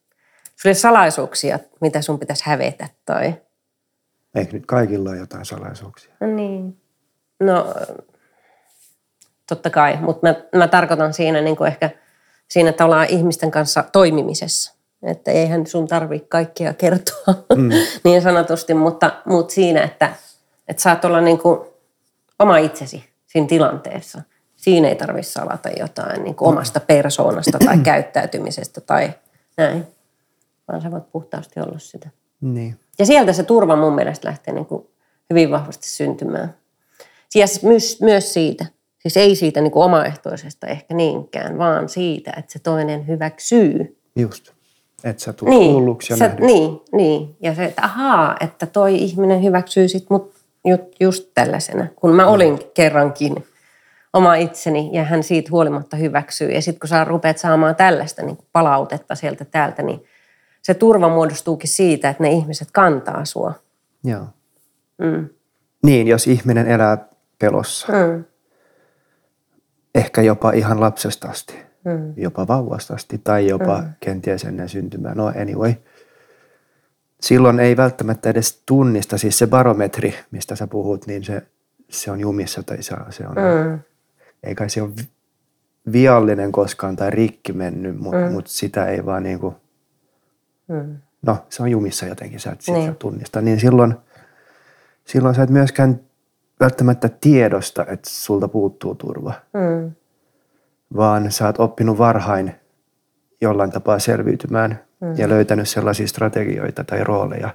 [0.65, 3.35] ei salaisuuksia, mitä sun pitäisi hävetä tai...
[4.35, 6.15] Eikö nyt kaikilla ole jotain salaisuuksia?
[6.21, 6.81] No niin.
[7.41, 7.75] No
[9.49, 11.91] totta kai, mutta mä, mä tarkoitan siinä niin kuin ehkä
[12.49, 14.75] siinä, että ollaan ihmisten kanssa toimimisessa.
[15.05, 17.71] Että eihän sun tarvitse kaikkea kertoa mm.
[18.05, 20.13] niin sanotusti, mutta, mutta siinä, että,
[20.69, 21.61] että saat olla niin kuin
[22.39, 24.23] oma itsesi siinä tilanteessa.
[24.57, 29.13] Siinä ei tarvitse salata jotain niin kuin omasta persoonasta tai käyttäytymisestä tai
[29.57, 29.87] näin,
[30.69, 32.09] vaan sä voit puhtaasti olla sitä.
[32.41, 32.79] Niin.
[32.99, 34.87] Ja sieltä se turva mun mielestä lähtee niin kuin
[35.31, 36.55] hyvin vahvasti syntymään.
[37.35, 38.67] Ja myös, myös siitä,
[38.99, 44.01] siis ei siitä niin kuin omaehtoisesta ehkä niinkään, vaan siitä, että se toinen hyväksyy.
[44.17, 44.53] Just,
[45.05, 48.95] että sä tulet niin, kuulluksi ja se, Niin, niin, ja se, että ahaa, että toi
[48.95, 50.35] ihminen hyväksyy sit mut
[51.01, 52.59] just tällaisena, kun mä olin mm.
[52.75, 53.45] kerrankin
[54.13, 56.51] oma itseni ja hän siitä huolimatta hyväksyy.
[56.51, 60.05] Ja sitten kun sä rupeat saamaan tällaista niin palautetta sieltä täältä, niin
[60.63, 63.55] se turva muodostuukin siitä, että ne ihmiset kantaa sua.
[64.05, 64.27] Joo.
[64.99, 65.29] Mm.
[65.83, 66.99] Niin, jos ihminen elää
[67.39, 68.25] pelossa, mm.
[69.95, 72.13] ehkä jopa ihan lapsesta asti, mm.
[72.17, 73.89] jopa vauvasta asti tai jopa mm.
[74.01, 75.15] kenties ennen syntymää.
[75.15, 75.75] No anyway,
[77.21, 81.43] silloin ei välttämättä edes tunnista, siis se barometri, mistä sä puhut, niin se,
[81.91, 83.79] se on jumissa tai se, se on, mm.
[84.43, 84.91] ei kai se ole
[85.93, 88.33] viallinen koskaan tai rikki mennyt, mutta mm.
[88.33, 89.55] mut sitä ei vaan niin kuin,
[90.69, 90.97] mm.
[91.23, 92.97] no se on jumissa jotenkin, sä et sitä niin.
[92.97, 93.95] tunnista, niin silloin,
[95.05, 96.01] silloin sä et myöskään
[96.61, 99.93] välttämättä tiedosta, että sulta puuttuu turva, mm.
[100.97, 102.55] Vaan sä oot oppinut varhain
[103.41, 105.15] jollain tapaa selviytymään mm.
[105.19, 107.51] ja löytänyt sellaisia strategioita tai rooleja,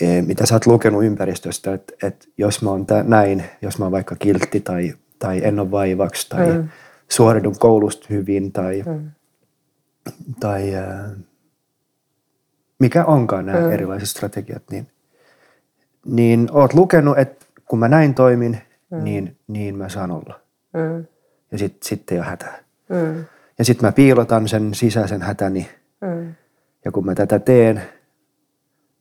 [0.00, 3.84] e, mitä sä oot lukenut ympäristöstä, että, että jos mä oon tä, näin, jos mä
[3.84, 6.68] oon vaikka kiltti tai, tai en ole vaivaksi tai mm.
[7.08, 9.10] suoridun koulusta hyvin tai, mm.
[10.40, 10.72] tai
[12.78, 13.72] mikä onkaan nämä mm.
[13.72, 14.86] erilaiset strategiat, niin,
[16.06, 18.58] niin oot lukenut, että kun mä näin toimin,
[18.90, 19.04] mm.
[19.04, 20.40] niin, niin mä saan olla.
[20.72, 21.06] Mm.
[21.52, 22.58] Ja sitten sit ei ole hätää.
[22.88, 23.24] Mm.
[23.58, 25.68] Ja sitten mä piilotan sen sisäisen hätäni.
[26.00, 26.34] Mm.
[26.84, 27.82] Ja kun mä tätä teen,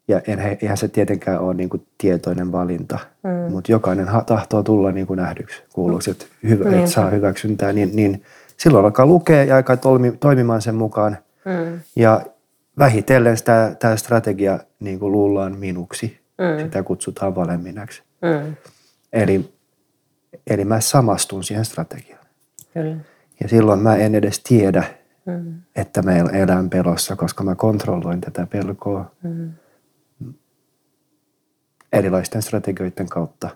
[0.07, 0.21] ja
[0.61, 3.51] eihän se tietenkään ole niin kuin tietoinen valinta, mm.
[3.51, 6.73] mutta jokainen tahtoo tulla niin kuin nähdyksi, kuulluksi, että, hyvä, mm.
[6.73, 8.23] että saa hyväksyntää, niin, niin
[8.57, 11.17] silloin alkaa lukea ja alkaa toimi, toimimaan sen mukaan.
[11.45, 11.79] Mm.
[11.95, 12.21] Ja
[12.79, 16.19] vähitellen sitä, tämä strategia niin kuin luullaan minuksi.
[16.37, 16.63] Mm.
[16.63, 18.03] Sitä kutsutaan valeminaksi.
[18.21, 18.55] Mm.
[19.13, 19.53] Eli,
[20.47, 22.20] eli mä samastun siihen strategiaan.
[22.73, 22.97] Kyllä.
[23.39, 24.83] Ja silloin mä en edes tiedä,
[25.25, 25.61] mm.
[25.75, 29.51] että mä elän pelossa, koska mä kontrolloin tätä pelkoa mm.
[31.93, 33.49] erilaisten strategioiden kautta.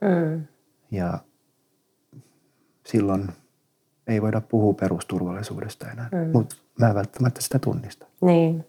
[0.00, 0.46] Mm.
[0.90, 1.18] Ja
[2.86, 3.28] silloin
[4.06, 6.30] ei voida puhua perusturvallisuudesta enää, mm.
[6.32, 8.06] mutta mä en välttämättä sitä tunnista.
[8.20, 8.66] Niin.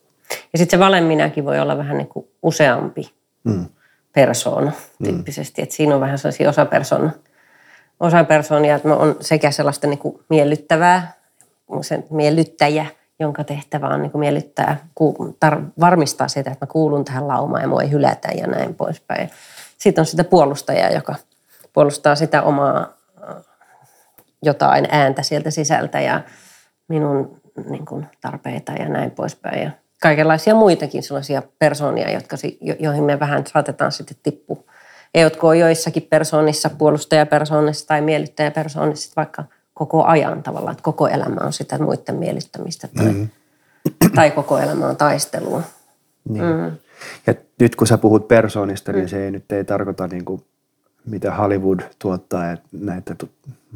[0.54, 3.66] Ja sitten se valeminäkin voi olla vähän niin kuin useampi mm.
[4.14, 5.06] persoona mm.
[5.06, 5.62] tyyppisesti.
[5.62, 5.64] Mm.
[5.64, 7.12] Että siinä on vähän sellaisia osapersona,
[8.00, 11.14] osapersoonia, että on sekä sellaista niin kuin miellyttävää,
[11.82, 12.86] se miellyttäjä,
[13.20, 14.78] jonka tehtävä on niin kuin miellyttää,
[15.46, 19.30] tar- varmistaa sitä, että mä kuulun tähän laumaan ja mua ei hylätä ja näin poispäin.
[19.78, 21.16] Sitten on sitä puolustajaa, joka
[21.74, 22.88] puolustaa sitä omaa
[24.42, 26.22] jotain ääntä sieltä sisältä ja
[26.88, 29.64] minun niin kuin, tarpeita ja näin poispäin.
[29.64, 32.36] Ja kaikenlaisia muitakin sellaisia persoonia, jotka,
[32.80, 34.64] joihin me vähän saatetaan sitten tippua.
[35.14, 39.44] Ja jotka on joissakin persoonissa, puolustajapersoonissa tai miellyttäjäpersoonissa vaikka
[39.74, 43.30] koko ajan tavallaan, että koko elämä on sitä muiden miellyttämistä tai, mm.
[44.16, 45.62] tai koko elämä on taistelua.
[46.30, 46.44] Niin.
[46.44, 46.72] Mm.
[47.28, 49.10] Ja nyt kun sä puhut persoonista, niin mm.
[49.10, 50.44] se ei nyt ei tarkoita niin kuin
[51.06, 53.16] mitä Hollywood tuottaa, että näitä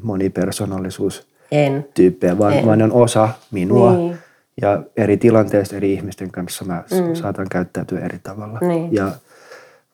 [0.04, 1.88] monipersonallisuus en.
[1.94, 2.66] tyyppejä, vaan, en.
[2.66, 3.94] vaan ne on osa minua.
[3.94, 4.18] Niin.
[4.62, 7.16] Ja eri tilanteista eri ihmisten kanssa mä mm.
[7.16, 8.60] saatan käyttäytyä eri tavalla.
[8.62, 8.94] Niin.
[8.94, 9.12] Ja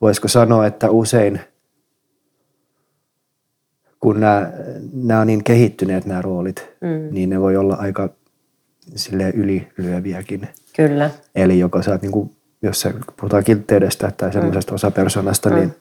[0.02, 1.40] voisiko sanoa, että usein
[4.00, 4.52] kun nämä,
[4.94, 7.14] nämä on niin kehittyneet nämä roolit, mm.
[7.14, 8.10] niin ne voi olla aika
[8.96, 10.48] sille ylilyöviäkin.
[10.76, 11.10] Kyllä.
[11.36, 14.76] Eli joko sä oot niin kuin, jos se puhutaan kiltteydestä tai semmoisesta mm.
[14.76, 15.56] osapersonasta, mm.
[15.56, 15.76] niin,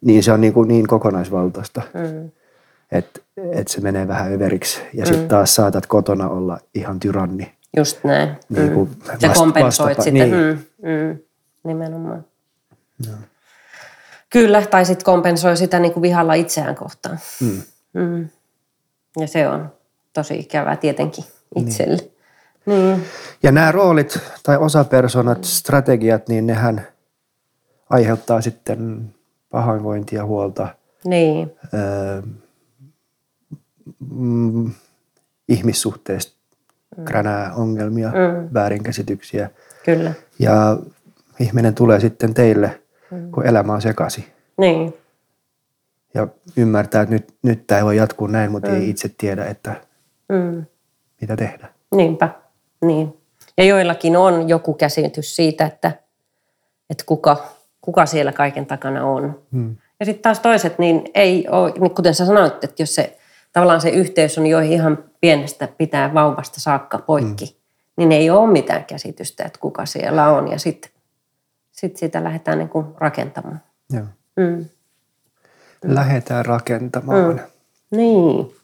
[0.00, 1.82] niin se on niin, kuin niin kokonaisvaltaista.
[1.94, 2.30] Mm
[2.92, 3.20] että
[3.52, 4.80] et se menee vähän överiksi.
[4.94, 5.08] Ja mm.
[5.08, 7.52] sitten taas saatat kotona olla ihan tyranni.
[7.76, 8.28] Just näin.
[8.48, 9.18] Niin kuin mm.
[9.20, 10.30] Ja kompensoit vastapa- sitten.
[10.30, 10.58] Niin.
[10.82, 10.90] Mm.
[10.90, 11.18] Mm.
[11.64, 12.24] Nimenomaan.
[13.06, 13.12] No.
[14.30, 17.18] Kyllä, tai sitten kompensoi sitä niin kuin vihalla itseään kohtaan.
[17.40, 17.62] Mm.
[17.92, 18.28] Mm.
[19.20, 19.72] Ja se on
[20.12, 21.24] tosi ikävää tietenkin
[21.56, 21.96] itselle.
[21.96, 22.12] Niin.
[22.66, 23.04] Niin.
[23.42, 26.86] Ja nämä roolit tai osapersonat, strategiat, niin nehän
[27.90, 29.10] aiheuttaa sitten
[29.50, 30.68] pahoinvointia, huolta.
[31.04, 31.52] Niin.
[31.74, 32.22] Öö,
[34.10, 34.72] mm,
[35.48, 36.36] ihmissuhteista
[36.96, 37.04] mm.
[37.04, 38.48] kränää ongelmia, mm.
[38.54, 39.50] väärinkäsityksiä.
[39.84, 40.12] Kyllä.
[40.38, 40.78] Ja
[41.40, 42.81] ihminen tulee sitten teille.
[43.34, 44.32] Kun elämä on sekasi.
[44.58, 44.94] Niin.
[46.14, 48.76] ja ymmärtää, että nyt, nyt tämä ei voi jatkuu näin, mutta mm.
[48.76, 49.74] ei itse tiedä, että
[50.28, 50.64] mm.
[51.20, 51.68] mitä tehdä.
[51.94, 52.28] Niinpä,
[52.84, 53.16] niin.
[53.58, 55.92] Ja joillakin on joku käsitys siitä, että,
[56.90, 57.44] että kuka,
[57.80, 59.42] kuka siellä kaiken takana on.
[59.50, 59.76] Mm.
[60.00, 63.18] Ja sitten taas toiset, niin ei ole, niin kuten sä sanoit, että jos se
[63.52, 67.52] tavallaan se yhteys on jo ihan pienestä pitää vauvasta saakka poikki, mm.
[67.96, 70.48] niin ei ole mitään käsitystä, että kuka siellä on.
[70.48, 70.90] Ja sitten
[71.72, 73.60] sit sitä lähdetään niin kuin rakentamaan.
[73.90, 74.04] Joo.
[74.36, 74.64] Mm.
[75.84, 77.34] Lähdetään rakentamaan.
[77.34, 77.40] Mm.
[77.96, 78.54] Niin.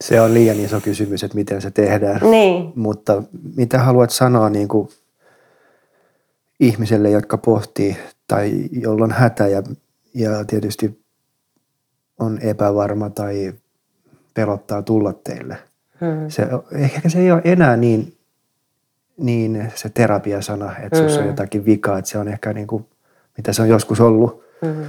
[0.00, 2.20] Se on liian iso kysymys, että miten se tehdään.
[2.30, 2.72] Niin.
[2.76, 3.22] Mutta
[3.56, 4.88] mitä haluat sanoa niin kuin
[6.60, 7.96] ihmiselle, jotka pohtii
[8.28, 9.62] tai jolla on hätä ja,
[10.14, 11.04] ja tietysti
[12.18, 13.52] on epävarma tai
[14.34, 15.58] pelottaa tulla teille.
[16.00, 16.30] Hmm.
[16.30, 18.16] Se, ehkä se ei ole enää niin,
[19.16, 22.86] niin se terapiasana, että se on jotakin vikaa, että se on ehkä niin kuin,
[23.36, 24.84] mitä se on joskus ollut, hmm.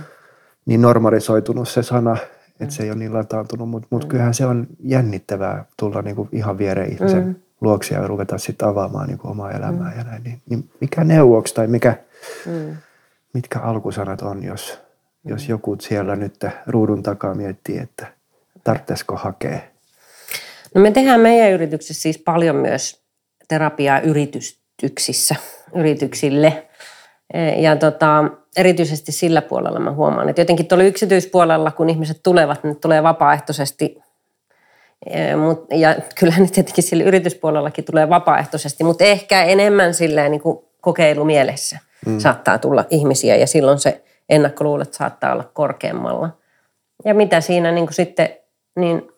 [0.66, 2.18] niin normalisoitunut se sana,
[2.50, 2.70] että hmm.
[2.70, 4.10] se ei ole niin lataantunut, mutta mut hmm.
[4.10, 7.36] kyllähän se on jännittävää tulla niin kuin ihan viereen ihmisen hmm.
[7.62, 10.00] luoksi ja ruveta sitten avaamaan niin kuin omaa elämää hmm.
[10.00, 10.24] ja näin.
[10.24, 11.98] Niin, niin mikä neuvoksi tai mikä,
[12.46, 12.76] hmm.
[13.34, 14.86] mitkä alkusanat on, jos
[15.26, 18.08] jos joku siellä nyt ruudun takaa miettii, että
[18.64, 19.60] tarvitsisiko hakea?
[20.76, 23.05] No me tehdään meidän yrityksessä siis paljon myös
[23.48, 25.36] terapiaa yrityksissä,
[25.76, 26.68] yrityksille.
[27.58, 28.24] Ja tota,
[28.58, 34.02] erityisesti sillä puolella mä huomaan, että jotenkin tuolla yksityispuolella, kun ihmiset tulevat, niin tulee vapaaehtoisesti.
[35.72, 41.80] Ja kyllähän ne tietenkin sillä yrityspuolellakin tulee vapaaehtoisesti, mutta ehkä enemmän silleen niin kuin kokeilumielessä
[42.06, 42.20] mm.
[42.20, 46.30] saattaa tulla ihmisiä ja silloin se ennakkoluulot saattaa olla korkeammalla.
[47.06, 48.30] Ja mitä siinä niin kuin sitten,
[48.80, 49.12] niin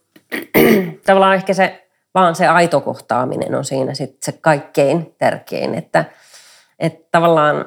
[1.05, 1.86] tavallaan ehkä se,
[2.17, 6.05] vaan se aito kohtaaminen on siinä sitten se kaikkein tärkein, että,
[6.79, 7.65] että tavallaan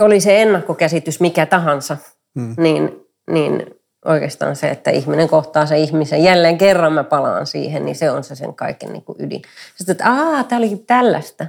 [0.00, 1.96] oli se ennakkokäsitys mikä tahansa,
[2.34, 2.54] hmm.
[2.58, 3.66] niin, niin
[4.04, 6.24] oikeastaan se, että ihminen kohtaa se ihmisen.
[6.24, 9.42] Jälleen kerran mä palaan siihen, niin se on se sen kaiken niin kuin ydin.
[9.76, 11.46] Sitten, että aah, tämä olikin tällaista.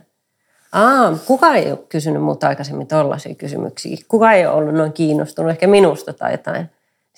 [0.72, 3.98] Aa, kuka ei ole kysynyt muuta aikaisemmin tällaisia kysymyksiä.
[4.08, 6.70] Kuka ei ole ollut noin kiinnostunut ehkä minusta tai jotain.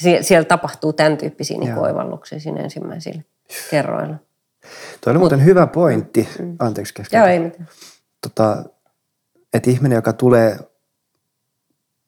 [0.04, 3.22] Sie- siellä tapahtuu tämän tyyppisiä niin oivalluksia siinä ensimmäisillä
[3.72, 4.16] kerroilla.
[5.02, 6.30] Tuo oli muuten hyvä pointti.
[6.40, 6.56] Mm.
[6.60, 7.18] Anteeksi kesken.
[7.18, 7.68] Joo, ei mitään.
[8.22, 8.64] Tota,
[9.54, 10.60] että ihminen, joka tulee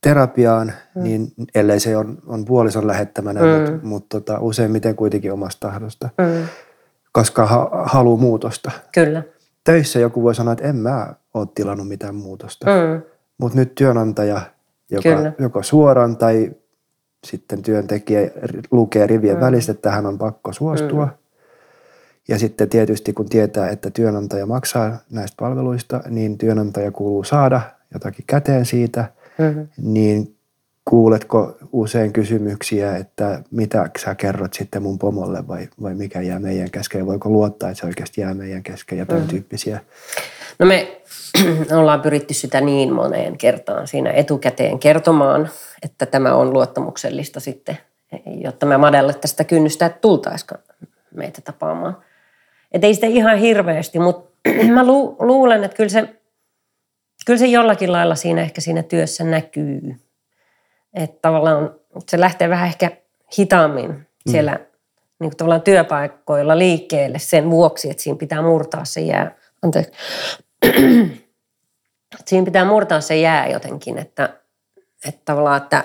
[0.02, 1.04] terapiaan, mm.
[1.04, 3.48] niin ellei se on, on puolison lähettämänä, mm.
[3.48, 6.48] mutta mut tota, useimmiten kuitenkin omasta tahdosta, mm.
[7.12, 8.72] koska ha, haluaa muutosta.
[8.94, 9.24] Kyllä.
[9.64, 12.66] Töissä joku voi sanoa, että en mä ole tilannut mitään muutosta.
[12.66, 13.02] Mm.
[13.38, 14.42] Mutta nyt työnantaja,
[14.92, 15.34] joka Kyllä.
[15.40, 16.52] joko suoraan tai
[17.28, 18.22] sitten työntekijä
[18.72, 19.42] lukee rivien mm.
[19.42, 21.06] välistä, että tähän on pakko suostua.
[21.06, 21.12] Mm.
[22.28, 27.62] Ja sitten tietysti kun tietää, että työnantaja maksaa näistä palveluista, niin työnantaja kuuluu saada
[27.94, 29.06] jotakin käteen siitä,
[29.38, 29.68] mm-hmm.
[29.78, 30.36] niin
[30.86, 36.72] kuuletko usein kysymyksiä, että mitä sä kerrot sitten mun pomolle vai, vai mikä jää meidän
[36.72, 39.28] kesken voiko luottaa, että se oikeasti jää meidän kesken ja tämän mm.
[39.28, 39.80] tyyppisiä.
[40.60, 41.02] No me
[41.80, 45.50] ollaan pyritty sitä niin moneen kertaan siinä etukäteen kertomaan,
[45.84, 47.78] että tämä on luottamuksellista sitten,
[48.26, 50.64] jotta me madellettaisiin sitä kynnystä, että tultaisikaan
[51.16, 51.98] meitä tapaamaan.
[52.72, 54.32] Että ei sitä ihan hirveästi, mutta
[54.74, 56.22] mä lu- luulen, että kyllä se,
[57.26, 59.96] kyllä se jollakin lailla siinä ehkä siinä työssä näkyy.
[60.94, 61.76] Että tavallaan
[62.10, 62.92] se lähtee vähän ehkä
[63.40, 64.66] hitaammin siellä mm.
[65.20, 69.36] niin kuin tavallaan työpaikoilla liikkeelle sen vuoksi, että siinä pitää murtaa se jää.
[69.62, 69.92] Anteeksi.
[72.26, 74.41] siinä pitää murtaa se jää jotenkin, että,
[75.08, 75.84] että tavallaan, että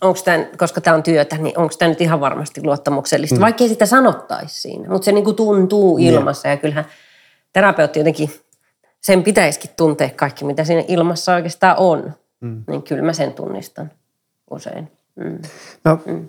[0.00, 3.40] onko tämä, koska tämä on työtä, niin onko tämä nyt ihan varmasti luottamuksellista, mm.
[3.40, 4.88] vaikka ei sitä sanottaisi siinä.
[4.88, 6.84] Mutta se niin kuin tuntuu ilmassa ja kyllähän
[7.52, 8.30] terapeutti jotenkin,
[9.00, 12.12] sen pitäisikin tuntea kaikki, mitä siinä ilmassa oikeastaan on.
[12.40, 12.64] Mm.
[12.68, 13.90] Niin kyllä mä sen tunnistan
[14.50, 14.92] usein.
[15.16, 15.38] Mm.
[15.84, 16.28] No, mm.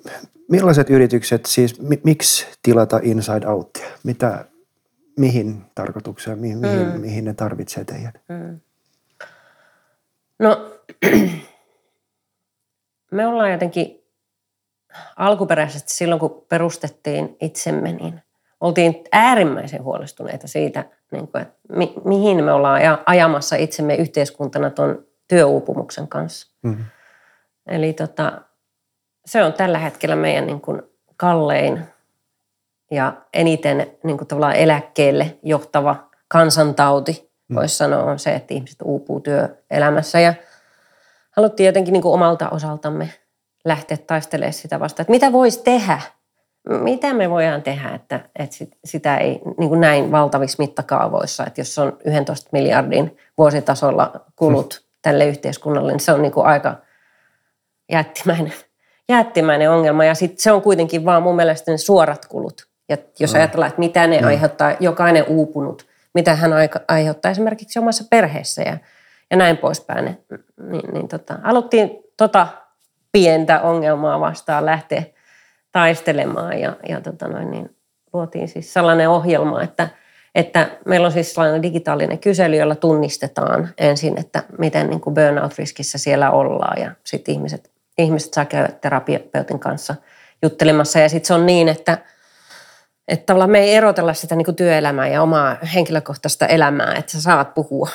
[0.52, 3.88] millaiset yritykset, siis mi, miksi tilata Inside Outia?
[4.04, 4.46] Mitä,
[5.20, 6.68] mihin tarkoitukseen, mihin, mm.
[6.68, 8.16] mihin, mihin ne tarvitsee teidät?
[8.30, 8.60] Mm.
[10.40, 10.72] No,
[13.16, 14.04] me ollaan jotenkin
[15.16, 18.22] alkuperäisesti silloin, kun perustettiin itsemme, niin
[18.62, 25.06] oltiin äärimmäisen huolestuneita siitä, niin kuin, että mi- mihin me ollaan ajamassa itsemme yhteiskuntana tuon
[25.28, 26.56] työuupumuksen kanssa.
[26.64, 26.86] Mm-hmm.
[27.68, 28.42] Eli tota,
[29.26, 30.82] se on tällä hetkellä meidän niin kuin
[31.18, 31.84] kallein
[32.92, 37.56] ja eniten niin kuin tavallaan eläkkeelle johtava kansantauti, mm.
[37.56, 40.20] voisi sanoa, on se, että ihmiset uupuu työelämässä.
[40.20, 40.34] Ja
[41.36, 43.10] haluttiin jotenkin niin kuin omalta osaltamme
[43.66, 46.02] lähteä taistelemaan sitä vastaan, että mitä voisi tehdä,
[46.70, 48.56] mitä me voidaan tehdä, että, että
[48.86, 54.88] sitä ei niin kuin näin valtavissa mittakaavoissa, että jos on 11 miljardin vuositasolla kulut mm.
[55.02, 56.76] tälle yhteiskunnalle, niin se on niin kuin aika,
[57.92, 58.54] jättimäinen,
[59.10, 60.06] jättimäinen ongelma.
[60.06, 62.68] Ja sitten se on kuitenkin vaan mun mielestä ne suorat kulut.
[62.90, 63.40] Ja jos mm.
[63.40, 64.28] ajatellaan, että mitä ne mm.
[64.28, 66.52] aiheuttaa, jokainen uupunut, mitä hän
[66.88, 68.78] aiheuttaa esimerkiksi omassa perheessä ja,
[69.36, 70.06] ja näin poispäin.
[70.06, 70.20] Niin,
[70.70, 72.48] niin, niin tota, aloittiin tota
[73.12, 75.04] pientä ongelmaa vastaan lähteä
[75.72, 77.76] taistelemaan ja, ja tota noin, niin
[78.14, 79.90] luotiin siis sellainen ohjelma, että,
[80.36, 85.98] että meillä on siis sellainen digitaalinen kysely, jolla tunnistetaan ensin, että miten niin kuin burnout-riskissä
[85.98, 89.96] siellä ollaan ja sitten ihmiset, ihmiset saa käydä terapeutin kanssa
[90.44, 91.98] juttelemassa ja sitten se on niin, että
[93.08, 97.22] että tavallaan me ei erotella sitä niin kuin työelämää ja omaa henkilökohtaista elämää, että sä
[97.22, 97.90] saat puhua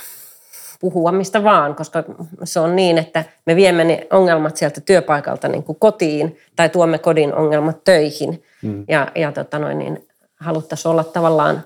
[0.81, 2.05] puhua mistä vaan, koska
[2.45, 6.99] se on niin, että me viemme ne ongelmat sieltä työpaikalta niin kuin kotiin tai tuomme
[6.99, 8.43] kodin ongelmat töihin.
[8.62, 8.85] Mm.
[8.89, 10.09] Ja, ja tota noin, niin
[10.41, 11.64] haluttaisiin olla tavallaan,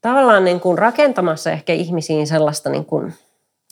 [0.00, 3.14] tavallaan niin kuin rakentamassa ehkä ihmisiin sellaista niin kuin,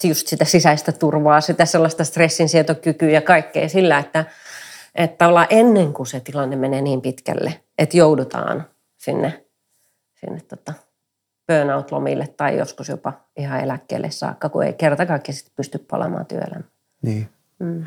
[0.05, 4.25] just sitä sisäistä turvaa, sitä sellaista stressinsietokykyä ja kaikkea sillä, että,
[4.95, 8.65] että tavallaan ennen kuin se tilanne menee niin pitkälle, että joudutaan
[8.97, 9.45] sinne,
[10.15, 10.73] sinne tota,
[11.49, 16.71] burnout-lomille tai joskus jopa ihan eläkkeelle saakka, kun ei kerta kaikkiaan pysty palaamaan työelämään.
[17.03, 17.29] Niin.
[17.59, 17.85] Mm.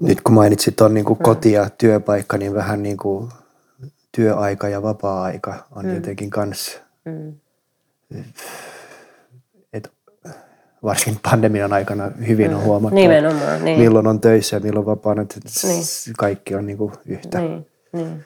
[0.00, 1.16] Nyt kun mainitsit tuon niin mm.
[1.22, 3.28] koti ja työpaikka, niin vähän niin kuin
[4.12, 5.94] työaika ja vapaa-aika on mm.
[5.94, 7.34] jotenkin kans, mm.
[9.72, 9.92] et
[10.82, 12.56] varsinkin pandemian aikana hyvin mm.
[12.56, 13.78] on huomattu, Nimenomaan, niin.
[13.78, 15.84] milloin on töissä ja milloin vapaana, että niin.
[16.18, 17.38] kaikki on niin kuin yhtä.
[17.40, 17.66] Niin.
[17.92, 18.24] Niin.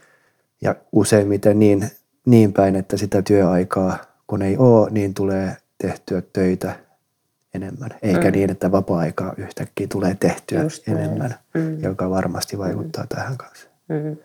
[0.63, 1.91] Ja useimmiten niin,
[2.27, 6.73] niin päin, että sitä työaikaa kun ei ole, niin tulee tehtyä töitä
[7.55, 7.91] enemmän.
[8.03, 8.33] Eikä mm.
[8.33, 11.83] niin, että vapaa-aikaa yhtäkkiä tulee tehtyä Just enemmän, mm.
[11.83, 13.09] joka varmasti vaikuttaa mm.
[13.09, 13.69] tähän kanssa.
[13.89, 14.17] Mm.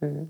[0.00, 0.26] Mm.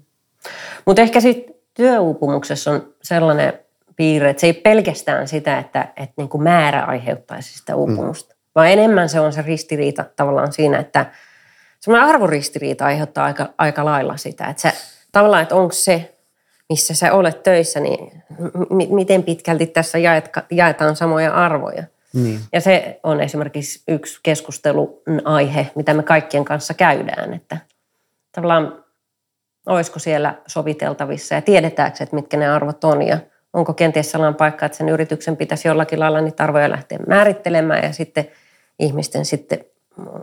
[0.85, 3.53] Mutta ehkä sitten työuupumuksessa on sellainen
[3.97, 8.39] piirre, että se ei pelkästään sitä, että, että niin kuin määrä aiheuttaisi sitä uupumusta, mm.
[8.55, 11.07] vaan enemmän se on se ristiriita tavallaan siinä, että
[11.81, 14.73] semmoinen arvoristiriita aiheuttaa aika, aika lailla sitä, että se,
[15.13, 16.16] tavallaan, että onko se
[16.69, 18.23] missä sä olet töissä, niin
[18.71, 19.99] m- miten pitkälti tässä
[20.51, 21.85] jaetaan samoja arvoja.
[22.15, 22.41] Niin.
[22.53, 27.59] Ja se on esimerkiksi yksi keskustelun aihe, mitä me kaikkien kanssa käydään, että
[28.33, 28.85] tavallaan
[29.67, 33.19] olisiko siellä soviteltavissa ja tiedetäänkö, että mitkä ne arvot on ja
[33.53, 37.93] onko kenties sellainen paikka, että sen yrityksen pitäisi jollakin lailla niitä arvoja lähteä määrittelemään ja
[37.93, 38.29] sitten
[38.79, 39.65] ihmisten sitten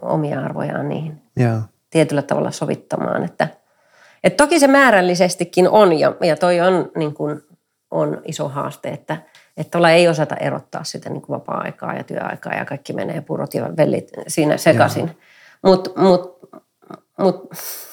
[0.01, 1.59] omia arvojaan niihin Joo.
[1.89, 3.47] tietyllä tavalla sovittamaan, että–
[4.23, 7.41] et toki se määrällisestikin on, ja, ja toi on, niin kuin,
[7.91, 9.17] on iso haaste, että,
[9.57, 14.11] että ei osata erottaa sitä niin vapaa-aikaa ja työaikaa, ja kaikki menee purot ja vellit
[14.27, 15.11] siinä sekaisin.
[15.63, 16.39] Mutta mut,
[17.19, 17.49] mut,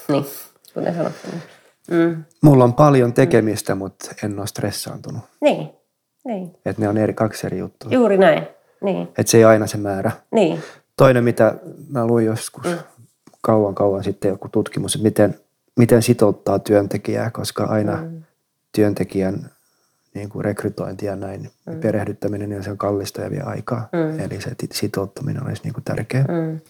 [0.08, 0.26] niin,
[0.74, 1.28] kuten sanottu.
[1.30, 1.42] Niin.
[1.90, 2.24] Mm.
[2.42, 5.22] Mulla on paljon tekemistä, mutta en ole stressaantunut.
[5.40, 5.70] Niin,
[6.24, 6.56] niin.
[6.66, 7.90] Että ne on eri, kaksi eri juttua.
[7.90, 8.46] Juuri näin,
[8.84, 9.02] niin.
[9.02, 10.12] Että se ei aina se määrä.
[10.32, 10.62] Niin.
[10.96, 11.54] Toinen, mitä
[11.88, 12.78] mä luin joskus mm.
[13.40, 15.34] kauan kauan sitten joku tutkimus, että miten–
[15.76, 18.22] miten sitouttaa työntekijää, koska aina mm.
[18.72, 19.50] työntekijän
[20.14, 21.80] niin kuin rekrytointi ja näin mm.
[21.80, 23.88] perehdyttäminen, niin se on kallista ja vie aikaa.
[23.92, 24.20] Mm.
[24.20, 26.24] Eli se sitouttaminen olisi niin kuin tärkeä.
[26.28, 26.60] Mm.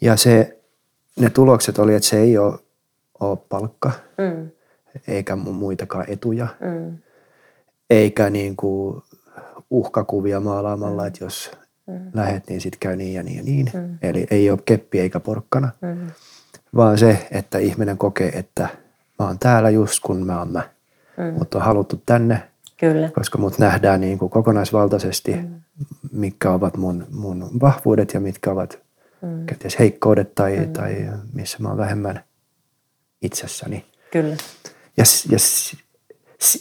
[0.00, 0.58] Ja se,
[1.20, 2.58] ne tulokset oli, että se ei ole,
[3.20, 4.50] ole palkka, mm.
[5.08, 6.98] eikä muitakaan etuja, mm.
[7.90, 9.02] eikä niin kuin
[9.70, 11.06] uhkakuvia maalaamalla, mm.
[11.06, 11.50] että jos
[11.86, 12.10] mm.
[12.14, 13.70] lähet, niin sitten käy niin ja niin ja niin.
[13.74, 13.98] Mm.
[14.02, 15.70] Eli ei ole keppi eikä porkkana.
[15.80, 16.10] Mm
[16.76, 18.68] vaan se, että ihminen kokee, että
[19.18, 20.62] mä oon täällä just kun mä oon mä.
[21.16, 21.38] Mm.
[21.38, 22.42] Mutta on haluttu tänne,
[22.76, 23.10] Kyllä.
[23.14, 25.60] koska mut nähdään niin kuin kokonaisvaltaisesti, mm.
[26.12, 28.78] mitkä ovat mun, mun vahvuudet ja mitkä ovat
[29.22, 29.46] mm.
[29.78, 30.72] heikkoudet tai, mm.
[30.72, 32.24] tai missä mä oon vähemmän
[33.22, 33.86] itsessäni.
[34.12, 34.36] Kyllä.
[34.96, 35.38] Ja, ja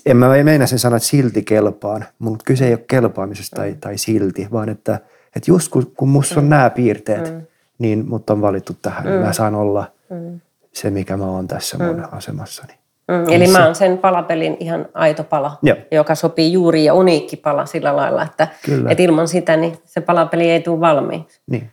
[0.06, 3.62] en mä meinaa sen sanoa, että silti kelpaan, mutta kyse ei ole kelpaamisesta mm.
[3.62, 5.00] tai, tai silti, vaan että,
[5.36, 6.50] että just kun, kun musta on mm.
[6.50, 7.42] nämä piirteet, mm.
[7.78, 9.12] niin mut on valittu tähän, mm.
[9.12, 10.42] mä saan olla– mm.
[10.74, 12.04] se, mikä mä oon tässä mun mm.
[12.12, 12.74] asemassani.
[13.08, 15.78] Mm, eli mä oon sen palapelin ihan aito pala, Joo.
[15.92, 18.48] joka sopii juuri ja uniikki pala sillä lailla, että,
[18.90, 21.42] että ilman sitä niin se palapeli ei tule valmiiksi.
[21.48, 21.72] Niin.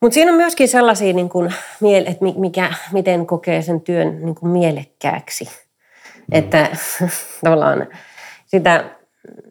[0.00, 1.52] Mutta siinä on myöskin sellaisia, niin kun,
[2.06, 5.44] että mikä, miten kokee sen työn niin kun mielekkääksi.
[5.44, 6.22] Mm.
[6.32, 6.68] Että
[7.44, 7.86] tavallaan
[8.46, 8.84] sitä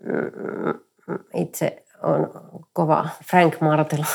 [0.03, 0.73] mm,
[1.33, 2.31] itse on
[2.73, 4.05] kova Frank Martela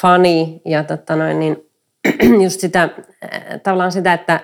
[0.00, 1.65] fani ja totta noin, niin
[2.44, 4.40] just sitä, äh, tavallaan sitä, että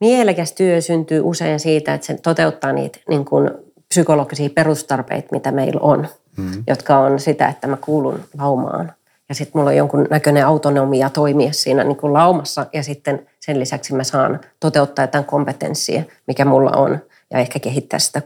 [0.00, 3.50] mielekäs työ syntyy usein siitä, että se toteuttaa niitä niin kuin
[3.88, 6.64] psykologisia perustarpeita, mitä meillä on, mm.
[6.66, 8.92] jotka on sitä, että mä kuulun laumaan.
[9.28, 13.60] Ja sitten mulla on jonkun näköinen autonomia toimia siinä niin kuin laumassa ja sitten sen
[13.60, 16.98] lisäksi mä saan toteuttaa jotain kompetenssia, mikä mulla on
[17.30, 18.22] ja ehkä kehittää sitä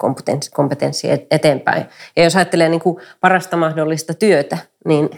[0.55, 1.87] kompetenssia eteenpäin.
[2.17, 5.11] Ja jos ajattelee niin kuin parasta mahdollista työtä, niin,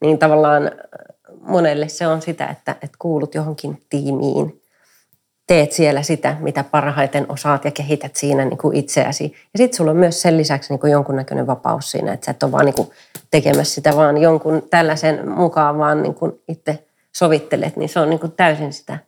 [0.00, 0.70] niin tavallaan
[1.46, 4.60] monelle se on sitä, että, että kuulut johonkin tiimiin.
[5.46, 9.24] Teet siellä sitä, mitä parhaiten osaat ja kehität siinä niin kuin itseäsi.
[9.24, 12.42] Ja sitten sulla on myös sen lisäksi niin kuin jonkunnäköinen vapaus siinä, että sä et
[12.42, 12.90] ole vaan niin kuin
[13.30, 16.84] tekemässä sitä vaan jonkun tällaisen mukaan, vaan niin kuin itse
[17.16, 18.98] sovittelet, niin se on niin kuin täysin sitä,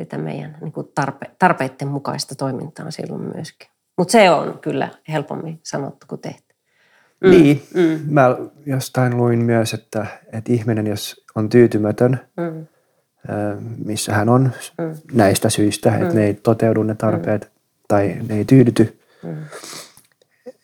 [0.00, 3.68] sitä meidän niin kuin tarpe, tarpeiden mukaista toimintaa silloin myöskin.
[3.98, 6.53] Mutta se on kyllä helpommin sanottu kuin tehty.
[7.24, 7.30] Mm.
[7.30, 7.62] Niin.
[7.74, 8.00] Mm.
[8.08, 12.66] Mä jostain luin myös, että, että ihminen, jos on tyytymätön, mm.
[13.84, 14.94] missä hän on mm.
[15.12, 16.02] näistä syistä, mm.
[16.02, 17.50] että ne ei toteudu ne tarpeet mm.
[17.88, 19.36] tai ne ei tyydyty, mm.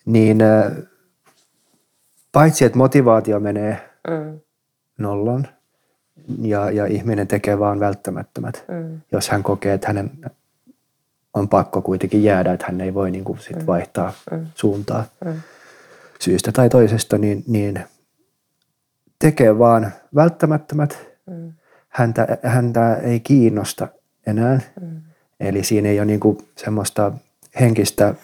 [0.04, 0.38] niin
[2.32, 4.40] paitsi että motivaatio menee mm.
[4.98, 5.48] nollan
[6.42, 9.00] ja, ja ihminen tekee vaan välttämättömät, mm.
[9.12, 10.10] jos hän kokee, että hänen
[11.34, 13.66] on pakko kuitenkin jäädä, että hän ei voi niin kuin sit mm.
[13.66, 14.46] vaihtaa mm.
[14.54, 15.32] suuntaa mm.
[16.20, 17.84] Syystä tai toisesta, niin, niin
[19.18, 20.98] tekee vaan välttämättömät.
[21.26, 21.52] Mm.
[21.88, 23.88] Häntä, häntä ei kiinnosta
[24.26, 24.60] enää.
[24.80, 25.00] Mm.
[25.40, 27.12] Eli siinä ei ole niin kuin semmoista
[27.60, 28.14] henkistä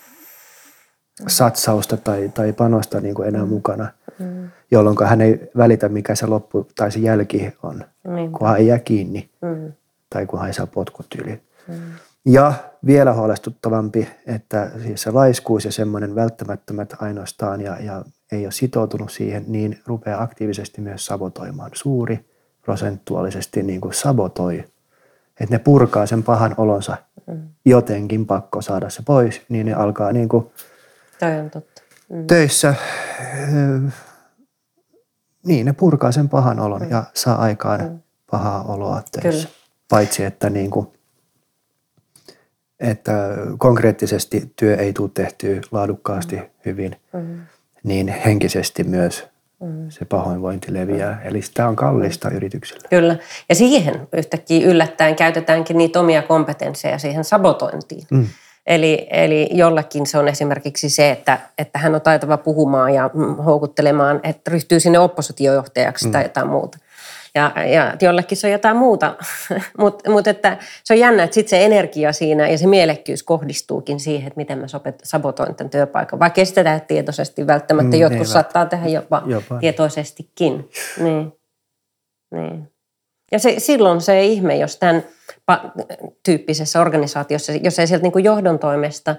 [1.27, 3.49] satsausta tai, tai panosta niin kuin enää mm.
[3.49, 3.89] mukana,
[4.19, 4.51] mm.
[4.71, 8.33] jolloin hän ei välitä, mikä se loppu tai se jälki on, mm.
[8.33, 9.73] kun hän ei jää kiinni mm.
[10.11, 11.41] tai kun hän ei saa potkut yli.
[11.69, 11.75] Mm.
[12.27, 12.53] Ja
[12.87, 19.13] vielä huolestuttavampi, että siis se laiskuus ja semmoinen välttämättömät ainoastaan ja, ja ei ole sitoutunut
[19.13, 21.71] siihen, niin rupeaa aktiivisesti myös sabotoimaan.
[21.75, 22.31] Suuri
[22.63, 24.65] prosentuaalisesti niin kuin sabotoi.
[25.41, 26.97] Että ne purkaa sen pahan olonsa.
[27.27, 27.43] Mm.
[27.65, 30.51] Jotenkin pakko saada se pois, niin ne alkaa niin kuin
[31.19, 31.83] Toi on totta.
[32.09, 32.27] Mm.
[32.27, 32.75] töissä,
[35.47, 36.91] niin ne purkaa sen pahan olon mm.
[36.91, 37.99] ja saa aikaan mm.
[38.31, 39.49] pahaa oloa töissä.
[39.49, 39.61] Kyllä.
[39.89, 40.96] Paitsi että niin kuin
[42.81, 43.13] että
[43.59, 47.41] konkreettisesti työ ei tule tehtyä laadukkaasti hyvin, mm.
[47.83, 49.29] niin henkisesti myös
[49.61, 49.91] mm.
[49.91, 51.13] se pahoinvointi leviää.
[51.13, 51.29] Mm.
[51.29, 52.89] Eli sitä on kallista yritykselle.
[52.91, 53.17] Kyllä.
[53.49, 58.07] Ja siihen yhtäkkiä yllättäen käytetäänkin niitä omia kompetensseja siihen sabotointiin.
[58.11, 58.27] Mm.
[58.67, 63.11] Eli, eli jollekin se on esimerkiksi se, että, että hän on taitava puhumaan ja
[63.45, 66.13] houkuttelemaan, että ryhtyy sinne oppositiojohtajaksi mm.
[66.13, 66.79] tai jotain muuta
[67.37, 69.15] ja, ja jollekin se on jotain muuta.
[69.79, 74.01] Mutta mut että se on jännä, että sitten se energia siinä ja se mielekkyys kohdistuukin
[74.01, 74.67] siihen, että miten mä
[75.03, 76.19] sabotoin tämän työpaikan.
[76.19, 78.29] Vaikka ei sitä tehdä tietoisesti välttämättä, mm, jotkut eivät.
[78.29, 79.59] saattaa tehdä jopa, jopa.
[79.59, 80.71] tietoisestikin.
[81.05, 81.33] Niin.
[82.31, 82.73] Niin.
[83.33, 85.05] Ja se, silloin se ihme, jos tämän
[86.23, 89.17] tyyppisessä organisaatiossa, jos ei sieltä niin kuin johdon toimesta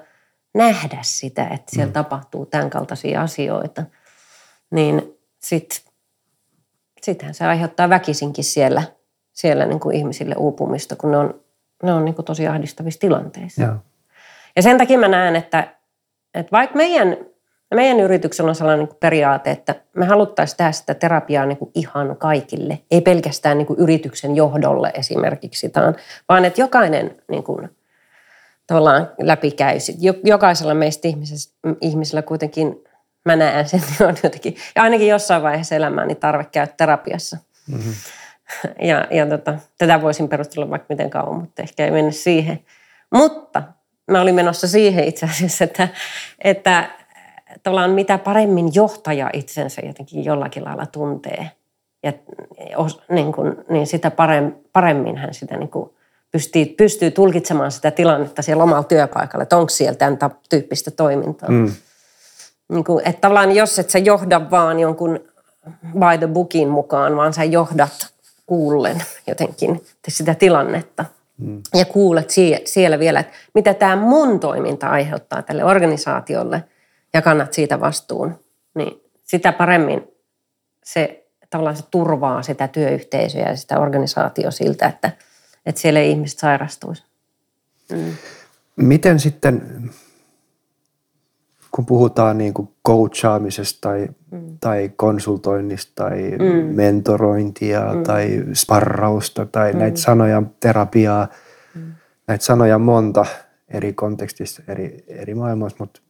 [0.55, 1.93] nähdä sitä, että siellä mm.
[1.93, 3.83] tapahtuu tämän kaltaisia asioita,
[4.71, 5.86] niin sitten
[7.11, 8.83] sittenhän se aiheuttaa väkisinkin siellä,
[9.33, 11.41] siellä niin kuin ihmisille uupumista, kun ne on,
[11.83, 13.61] ne on niin kuin tosi ahdistavissa tilanteissa.
[13.61, 13.75] Joo.
[14.55, 15.67] Ja sen takia mä näen, että,
[16.33, 17.17] että vaikka meidän,
[17.75, 22.17] meidän yrityksellä on sellainen niin periaate, että me haluttaisiin tehdä sitä terapiaa niin kuin ihan
[22.17, 25.71] kaikille, ei pelkästään niin kuin yrityksen johdolle esimerkiksi,
[26.29, 27.69] vaan että jokainen niin kuin,
[28.67, 29.77] tavallaan läpikäy.
[30.23, 31.07] Jokaisella meistä
[31.81, 32.83] ihmisellä kuitenkin
[33.27, 37.37] mä näen sen, on jotenkin, ja ainakin jossain vaiheessa elämääni tarve käydä terapiassa.
[37.71, 37.93] Mm-hmm.
[38.81, 42.59] Ja, ja tota, tätä voisin perustella vaikka miten kauan, mutta ehkä ei mennä siihen.
[43.13, 43.63] Mutta
[44.11, 45.87] mä olin menossa siihen itse asiassa, että,
[46.43, 46.89] että
[47.63, 51.51] tavallaan mitä paremmin johtaja itsensä jotenkin jollakin lailla tuntee,
[52.03, 52.13] ja
[53.09, 54.11] niin, kuin, niin sitä
[54.73, 55.89] paremmin hän sitä niin kuin
[56.31, 60.17] pystyy, pystyy tulkitsemaan sitä tilannetta siellä omalla työpaikalla, että onko siellä tämän
[60.49, 61.49] tyyppistä toimintaa.
[61.49, 61.71] Mm
[62.69, 65.19] niin kuin, että tavallaan jos et sä johda vaan jonkun
[65.81, 68.13] by the bookin mukaan, vaan sä johdat
[68.45, 71.05] kuullen jotenkin sitä tilannetta.
[71.37, 71.61] Mm.
[71.73, 72.29] Ja kuulet
[72.65, 76.63] siellä vielä, että mitä tämä mun toiminta aiheuttaa tälle organisaatiolle
[77.13, 78.39] ja kannat siitä vastuun,
[78.75, 80.07] niin sitä paremmin
[80.83, 85.11] se tavallaan se turvaa sitä työyhteisöä ja sitä organisaatio siltä, että,
[85.65, 87.03] että siellä ei ihmiset sairastuisi.
[87.91, 88.13] Mm.
[88.75, 89.89] Miten sitten
[91.77, 94.57] kun puhutaan niin kuin coachaamisesta tai, mm.
[94.59, 96.75] tai konsultoinnista tai mm.
[96.75, 98.03] mentorointia mm.
[98.03, 99.79] tai sparrausta tai mm.
[99.79, 101.27] näitä sanoja, terapiaa,
[101.75, 101.93] mm.
[102.27, 103.25] näitä sanoja monta
[103.67, 106.01] eri kontekstissa, eri, eri maailmassa, mutta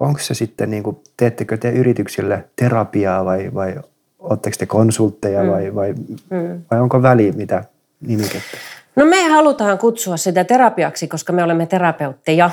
[0.00, 3.74] onko se sitten, niin kuin, teettekö te yrityksille terapiaa vai, vai
[4.18, 5.50] oletteko te konsultteja mm.
[5.50, 5.92] vai, vai,
[6.30, 6.62] mm.
[6.70, 7.64] vai onko väli mitä
[8.00, 8.56] nimikettä?
[8.96, 12.50] No me halutaan kutsua sitä terapiaksi, koska me olemme terapeutteja,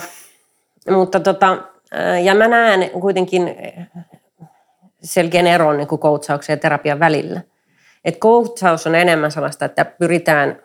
[0.89, 1.72] mutta tota,
[2.23, 3.55] ja mä näen kuitenkin
[5.03, 7.41] selkeän eron niin coachauksen ja terapian välillä.
[8.05, 10.59] Et coachaus on enemmän sellaista, että pyritään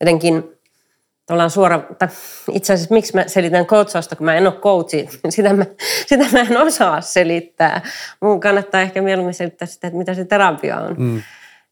[0.00, 0.58] jotenkin
[1.26, 2.08] tuollaan suora, tai
[2.52, 5.64] itse asiassa miksi mä selitän coachausta, kun mä en ole coachi, sitä mä,
[6.06, 7.82] sitä mä en osaa selittää.
[8.20, 10.94] Mun kannattaa ehkä mieluummin selittää sitä, että mitä se terapia on.
[10.98, 11.22] Mm.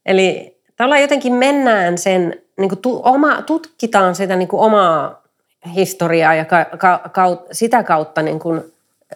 [0.05, 5.26] Eli tavallaan jotenkin mennään sen, niin kuin tu, oma, tutkitaan sitä niin kuin omaa
[5.75, 8.61] historiaa ja ka, ka, ka, sitä kautta niin kuin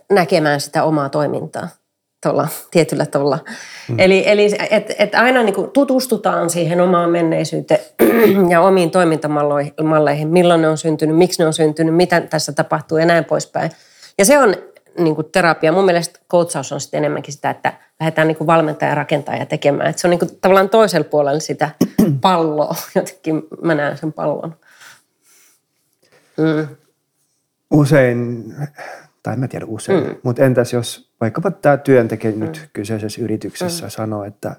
[0.09, 1.67] näkemään sitä omaa toimintaa
[2.23, 3.39] tuolla tietyllä tavalla.
[3.89, 3.99] Mm.
[3.99, 7.79] Eli, eli että et aina niin kuin tutustutaan siihen omaan menneisyyteen
[8.51, 13.05] ja omiin toimintamalleihin, milloin ne on syntynyt, miksi ne on syntynyt, mitä tässä tapahtuu ja
[13.05, 13.71] näin poispäin.
[14.17, 14.55] Ja se on
[14.97, 15.71] niin kuin terapia.
[15.71, 19.89] Mun mielestä coachaus on sitten enemmänkin sitä, että lähdetään niin kuin valmentaja rakentaa ja tekemään.
[19.89, 21.69] Että se on niin kuin tavallaan toisella puolella sitä
[22.21, 22.75] palloa.
[22.95, 24.55] Jotenkin mä näen sen pallon.
[26.41, 26.67] Mm.
[27.71, 28.43] Usein,
[29.23, 30.15] tai en mä tiedä usein, mm.
[30.23, 32.39] mutta entäs jos vaikkapa tämä työntekijä mm.
[32.39, 33.89] nyt kyseisessä yrityksessä mm.
[33.89, 34.55] sanoo, että,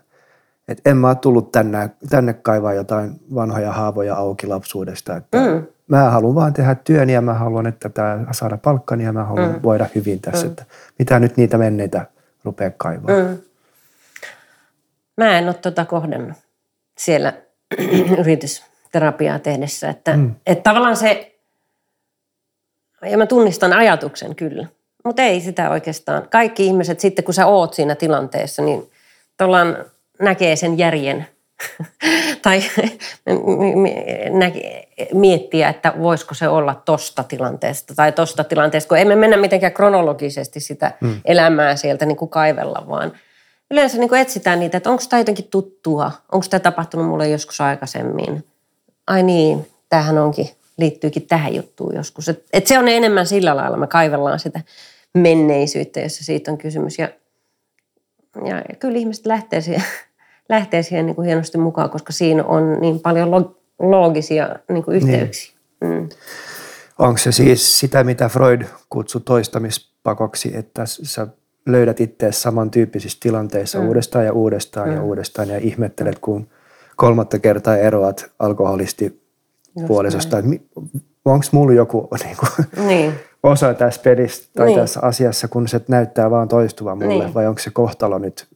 [0.68, 5.66] että en mä ole tullut tänne, tänne kaivaa jotain vanhoja haavoja auki lapsuudesta, että mm
[5.92, 9.52] mä haluan vaan tehdä työn ja mä haluan, että tämä saada palkkani ja mä haluan
[9.52, 9.62] mm.
[9.62, 10.50] voida hyvin tässä, mm.
[10.50, 10.64] että
[10.98, 12.06] mitä nyt niitä menneitä
[12.44, 13.16] rupeaa kaivaa.
[13.16, 13.38] Mm.
[15.16, 16.36] Mä en ole tuota kohdannut
[16.98, 17.32] siellä
[18.20, 20.34] yritysterapiaa tehdessä, että, mm.
[20.46, 21.31] että tavallaan se,
[23.11, 24.66] ja mä tunnistan ajatuksen kyllä,
[25.05, 26.28] mutta ei sitä oikeastaan.
[26.28, 28.90] Kaikki ihmiset sitten, kun sä oot siinä tilanteessa, niin
[30.20, 31.26] näkee sen järjen
[32.42, 32.62] tai
[35.14, 40.61] miettiä, että voisiko se olla tosta tilanteesta tai tosta tilanteesta, kun emme mennä mitenkään kronologisesti
[40.61, 41.20] sitä mm.
[41.24, 43.12] elämää sieltä niin kuin kaivella, vaan
[43.70, 47.61] yleensä niin kuin etsitään niitä, että onko tämä jotenkin tuttua, onko tämä tapahtunut mulle joskus
[47.61, 48.44] aikaisemmin.
[49.07, 50.48] Ai niin, tämähän onkin,
[50.78, 52.28] liittyykin tähän juttuun joskus.
[52.28, 54.60] Et, et se on enemmän sillä lailla, me kaivellaan sitä
[55.14, 56.98] menneisyyttä, jossa siitä on kysymys.
[56.98, 57.08] Ja,
[58.46, 59.82] ja kyllä ihmiset lähtee siihen
[60.48, 64.96] lähtee siihen niin kuin hienosti mukaan, koska siinä on niin paljon log- loogisia niin kuin
[64.96, 65.52] yhteyksiä.
[65.80, 65.92] Niin.
[65.92, 66.08] Mm.
[66.98, 71.26] Onko se siis sitä, mitä Freud kutsui toistamispakoksi, että sä
[71.66, 73.88] löydät itseäsi samantyyppisissä tilanteissa mm.
[73.88, 74.94] uudestaan ja uudestaan mm.
[74.94, 76.48] ja uudestaan ja ihmettelet, kun
[76.96, 79.21] kolmatta kertaa eroat alkoholisti
[79.86, 80.36] puolisosta.
[81.24, 83.12] Onko mulla joku niin kuin, niin.
[83.42, 84.78] osa tässä pelissä tai niin.
[84.78, 87.34] tässä asiassa, kun se näyttää vaan toistuvan mulle, niin.
[87.34, 88.46] vai onko se kohtalo nyt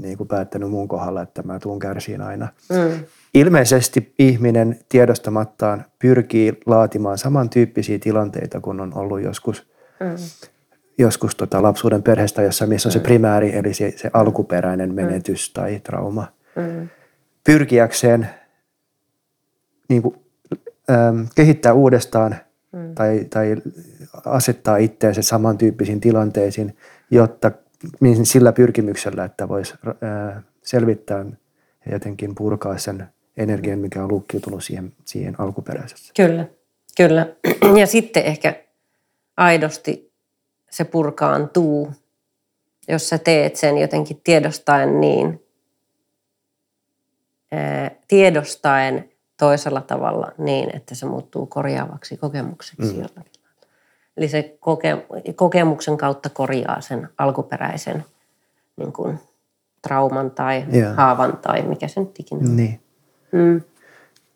[0.00, 2.48] niin kuin päättänyt mun kohdalla, että mä tuun kärsiin aina.
[2.68, 3.04] Mm.
[3.34, 9.66] Ilmeisesti ihminen tiedostamattaan pyrkii laatimaan samantyyppisiä tilanteita, kun on ollut joskus,
[10.00, 10.16] mm.
[10.98, 12.92] joskus tota lapsuuden perheestä, jossa missä on mm.
[12.92, 14.94] se primääri, eli se, se alkuperäinen mm.
[14.94, 15.60] menetys mm.
[15.60, 16.26] tai trauma.
[16.56, 16.88] Mm.
[17.44, 18.28] Pyrkiäkseen
[19.88, 20.21] niin kuin,
[21.34, 22.36] kehittää uudestaan
[22.72, 22.94] mm.
[22.94, 23.56] tai, tai
[24.24, 26.76] asettaa itseensä samantyyppisiin tilanteisiin,
[27.10, 27.50] jotta
[28.22, 29.74] sillä pyrkimyksellä, että voisi
[30.62, 31.24] selvittää
[31.86, 36.12] ja jotenkin purkaa sen energian, mikä on lukkiutunut siihen, siihen alkuperäisessä.
[36.16, 36.46] Kyllä,
[36.96, 37.26] kyllä.
[37.80, 38.54] Ja sitten ehkä
[39.36, 40.12] aidosti
[40.70, 41.92] se purkaantuu,
[42.88, 45.42] jos sä teet sen jotenkin tiedostaen niin,
[48.08, 49.11] tiedostaen
[49.42, 53.00] toisella tavalla niin, että se muuttuu korjaavaksi kokemukseksi mm.
[53.00, 53.42] jollakin.
[54.16, 58.04] Eli se koke, kokemuksen kautta korjaa sen alkuperäisen
[58.76, 59.18] niin kuin,
[59.82, 60.96] trauman tai yeah.
[60.96, 62.56] haavan tai mikä se nyt ikinä on.
[62.56, 62.80] Niin.
[63.32, 63.60] Mm.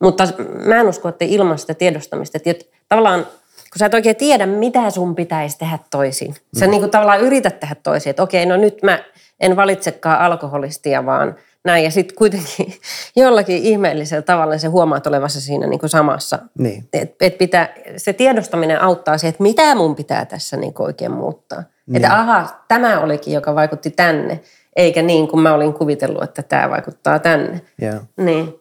[0.00, 0.24] Mutta
[0.66, 4.90] mä en usko, että ilman sitä tiedostamista, että tavallaan kun sä et oikein tiedä, mitä
[4.90, 6.34] sun pitäisi tehdä toisin.
[6.58, 6.70] Sä mm.
[6.70, 8.98] niin kuin tavallaan yrität tehdä toisin, että okei, no nyt mä
[9.40, 11.34] en valitsekaan alkoholistia, vaan
[11.66, 11.84] näin.
[11.84, 12.74] Ja sitten kuitenkin
[13.16, 16.38] jollakin ihmeellisellä tavalla se huomaat olevassa siinä niin kuin samassa.
[16.58, 16.88] Niin.
[16.92, 21.12] Et, et pitää, se tiedostaminen auttaa siihen, että mitä mun pitää tässä niin kuin oikein
[21.12, 21.62] muuttaa.
[21.86, 21.96] Niin.
[21.96, 24.40] Että aha, tämä olikin, joka vaikutti tänne,
[24.76, 27.60] eikä niin kuin mä olin kuvitellut, että tämä vaikuttaa tänne.
[27.82, 28.00] Yeah.
[28.16, 28.54] Niin.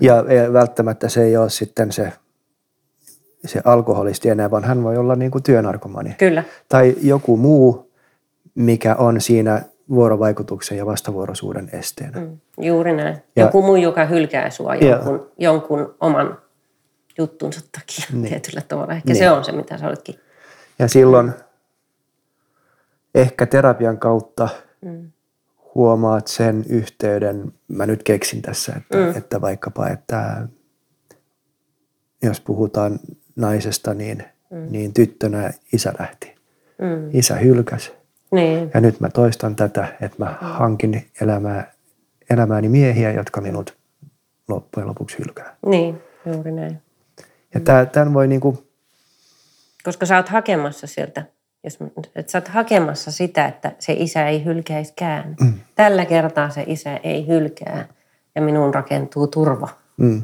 [0.00, 2.12] Ja, ja välttämättä se ei ole sitten se,
[3.44, 6.14] se alkoholisti enää, vaan hän voi olla niin kuin työnarkomani.
[6.18, 6.44] Kyllä.
[6.68, 7.92] Tai joku muu,
[8.54, 9.62] mikä on siinä
[9.94, 12.20] vuorovaikutuksen ja vastavuoroisuuden esteenä.
[12.20, 13.16] Mm, juuri näin.
[13.36, 16.38] Ja, Joku muu, joka hylkää sua jonkun, ja, jonkun oman
[17.18, 18.28] juttunsa takia niin.
[18.28, 18.92] tietyllä tavalla.
[18.92, 19.18] Ehkä niin.
[19.18, 20.14] se on se, mitä sä oletkin.
[20.78, 21.32] Ja silloin
[23.14, 24.48] ehkä terapian kautta
[24.84, 25.10] mm.
[25.74, 29.16] huomaat sen yhteyden, mä nyt keksin tässä, että, mm.
[29.16, 30.48] että vaikkapa, että
[32.22, 33.00] jos puhutaan
[33.36, 34.66] naisesta, niin, mm.
[34.70, 36.34] niin tyttönä isä lähti.
[36.78, 37.10] Mm.
[37.12, 38.01] Isä hylkäsi
[38.32, 38.70] niin.
[38.74, 41.72] Ja nyt mä toistan tätä, että mä hankin elämää,
[42.30, 43.76] elämääni miehiä, jotka minut
[44.48, 45.56] loppujen lopuksi hylkää.
[45.66, 46.82] Niin, juuri näin.
[47.54, 47.90] Ja mm.
[47.92, 48.66] tämän voi niinku...
[49.84, 51.24] Koska sä oot hakemassa sieltä,
[51.64, 51.78] jos,
[52.14, 55.36] että sä oot hakemassa sitä, että se isä ei hylkäiskään.
[55.40, 55.54] Mm.
[55.74, 57.88] Tällä kertaa se isä ei hylkää
[58.34, 59.68] ja minun rakentuu turva.
[59.96, 60.22] Mm.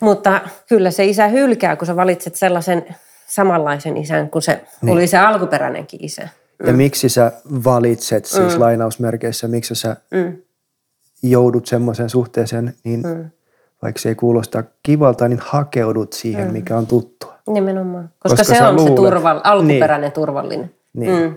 [0.00, 2.96] Mutta kyllä se isä hylkää, kun sä valitset sellaisen
[3.26, 4.92] samanlaisen isän kuin se niin.
[4.92, 6.28] oli se alkuperäinenkin isä.
[6.66, 6.76] Ja mm.
[6.76, 7.32] miksi sä
[7.64, 8.60] valitset, siis mm.
[8.60, 10.36] lainausmerkeissä, miksi sä mm.
[11.22, 13.30] joudut semmoiseen suhteeseen, niin mm.
[13.82, 16.52] vaikka se ei kuulosta kivalta, niin hakeudut siihen, mm.
[16.52, 17.38] mikä on tuttua.
[17.46, 20.12] Nimenomaan, koska, koska se on luulet, se turval, alkuperäinen niin.
[20.12, 20.74] turvallinen.
[20.92, 21.22] Niin.
[21.22, 21.36] Mm.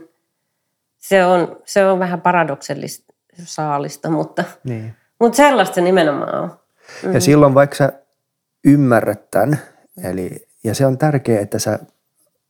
[0.98, 3.14] Se, on, se on vähän paradoksellista
[3.44, 4.94] saalista, mutta, niin.
[5.20, 6.52] mutta sellaista se nimenomaan on.
[7.04, 7.14] Mm.
[7.14, 7.94] Ja silloin vaikka sä
[8.66, 9.60] ymmärrät tämän,
[10.04, 11.80] eli, ja se on tärkeää, että sä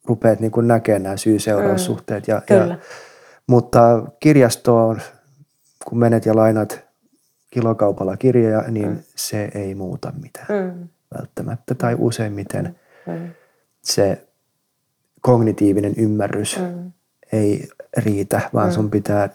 [0.05, 2.27] rupeat niin näkemään nämä syy-seuraussuhteet.
[2.27, 2.31] Mm.
[2.33, 2.73] Ja, Kyllä.
[2.73, 2.77] Ja,
[3.47, 5.01] mutta kirjastoon,
[5.85, 6.89] kun menet ja lainat
[7.51, 8.99] kilokaupalla kirjoja, niin mm.
[9.15, 10.87] se ei muuta mitään mm.
[11.17, 12.75] välttämättä tai useimmiten
[13.07, 13.29] mm.
[13.81, 14.27] se
[15.21, 16.91] kognitiivinen ymmärrys mm.
[17.31, 18.73] ei riitä, vaan mm.
[18.73, 19.29] sun pitää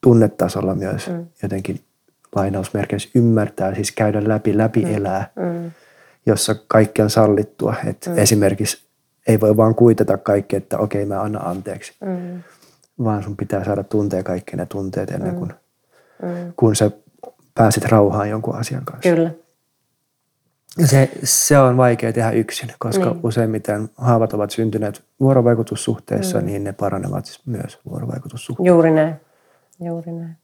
[0.00, 1.26] tunnetasolla myös mm.
[1.42, 1.80] jotenkin
[2.34, 4.94] lainausmerkeissä ymmärtää, siis käydä läpi, läpi mm.
[4.94, 5.70] elää, mm.
[6.26, 7.74] Jossa kaikki on sallittua.
[7.86, 8.18] Et mm.
[8.18, 8.84] Esimerkiksi
[9.26, 12.42] ei voi vaan kuitata kaikki, että okei mä annan anteeksi, mm.
[13.04, 15.38] vaan sun pitää saada tuntea kaikki ne tunteet ennen mm.
[15.38, 15.52] kuin
[16.22, 16.52] mm.
[16.56, 16.90] kun sä
[17.54, 19.10] pääsit rauhaan jonkun asian kanssa.
[19.10, 19.30] Kyllä.
[20.84, 23.20] Se, se on vaikea tehdä yksin, koska niin.
[23.22, 26.46] useimmiten haavat ovat syntyneet vuorovaikutussuhteessa, mm.
[26.46, 28.68] niin ne paranevat myös vuorovaikutussuhteessa.
[28.68, 29.14] Juuri näin.
[29.80, 30.36] Juuri näin.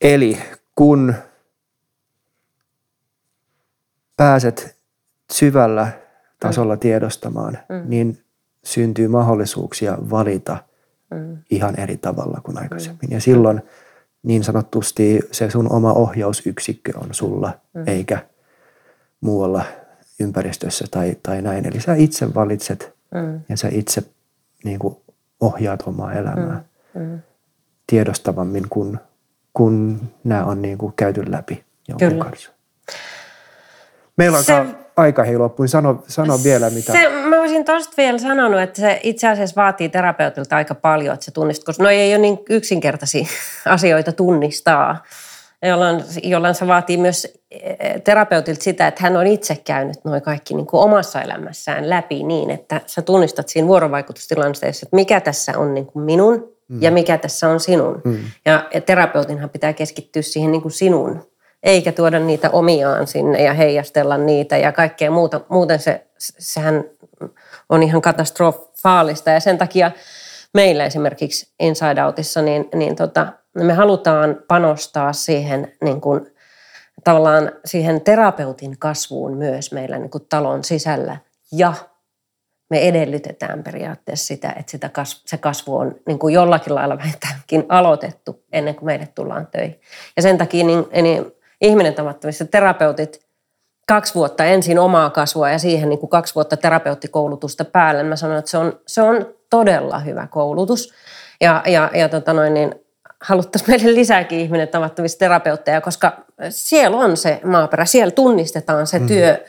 [0.00, 0.38] Eli
[0.74, 1.14] kun
[4.20, 4.76] pääset
[5.32, 5.92] syvällä
[6.40, 6.80] tasolla mm.
[6.80, 7.82] tiedostamaan, mm.
[7.84, 8.24] niin
[8.64, 10.56] syntyy mahdollisuuksia valita
[11.10, 11.38] mm.
[11.50, 13.10] ihan eri tavalla kuin aikaisemmin.
[13.10, 13.14] Mm.
[13.14, 13.62] Ja silloin
[14.22, 17.82] niin sanottusti se sun oma ohjausyksikkö on sulla, mm.
[17.86, 18.26] eikä
[19.20, 19.64] muualla
[20.20, 21.66] ympäristössä tai, tai näin.
[21.66, 23.40] Eli sä itse valitset mm.
[23.48, 24.02] ja sä itse
[24.64, 24.96] niin kuin
[25.40, 26.64] ohjaat omaa elämää
[26.94, 27.02] mm.
[27.02, 27.18] Mm.
[27.86, 29.00] tiedostavammin, kun,
[29.52, 32.24] kun nämä on niin kuin käyty läpi jonkun Kyllä.
[32.24, 32.50] kanssa.
[34.20, 34.64] Meillä on se,
[34.96, 35.68] aika hei loppuun.
[35.68, 36.92] Sano, sano vielä mitä.
[36.92, 41.24] Se, mä olisin tuosta vielä sanonut, että se itse asiassa vaatii terapeutilta aika paljon, että
[41.24, 43.26] se tunnistaa, koska no ei ole niin yksinkertaisia
[43.66, 45.04] asioita tunnistaa.
[45.62, 50.54] Jolloin, jolloin se vaatii myös eh, terapeutilta sitä, että hän on itse käynyt noin kaikki
[50.54, 55.74] niin kuin omassa elämässään läpi niin, että sä tunnistat siinä vuorovaikutustilanteessa, että mikä tässä on
[55.74, 56.82] niin kuin minun mm.
[56.82, 58.00] ja mikä tässä on sinun.
[58.04, 58.18] Mm.
[58.44, 61.29] Ja, ja terapeutinhan pitää keskittyä siihen niin kuin sinun
[61.62, 65.40] eikä tuoda niitä omiaan sinne ja heijastella niitä ja kaikkea muuta.
[65.48, 66.84] Muuten se, sehän
[67.68, 69.90] on ihan katastrofaalista ja sen takia
[70.54, 76.26] meillä esimerkiksi Inside Outissa, niin, niin tota, me halutaan panostaa siihen niin kuin,
[77.04, 81.16] tavallaan siihen terapeutin kasvuun myös meillä niin kuin talon sisällä
[81.52, 81.74] ja
[82.70, 87.64] me edellytetään periaatteessa sitä, että sitä kasv- se kasvu on niin kuin jollakin lailla vähintäänkin
[87.68, 89.80] aloitettu ennen kuin meille tullaan töihin.
[90.16, 93.20] Ja sen takia niin, niin ihminen tavattavissa terapeutit
[93.88, 98.02] kaksi vuotta ensin omaa kasvua ja siihen niin kuin kaksi vuotta terapeuttikoulutusta päälle.
[98.02, 100.92] Mä sanoin, että se on, se on todella hyvä koulutus.
[101.40, 102.74] Ja, ja, ja tota noin, niin
[103.20, 106.12] haluttaisiin meille lisääkin ihminen tavattavissa terapeutteja, koska
[106.48, 109.06] siellä on se maaperä, siellä tunnistetaan se mm.
[109.06, 109.44] työ,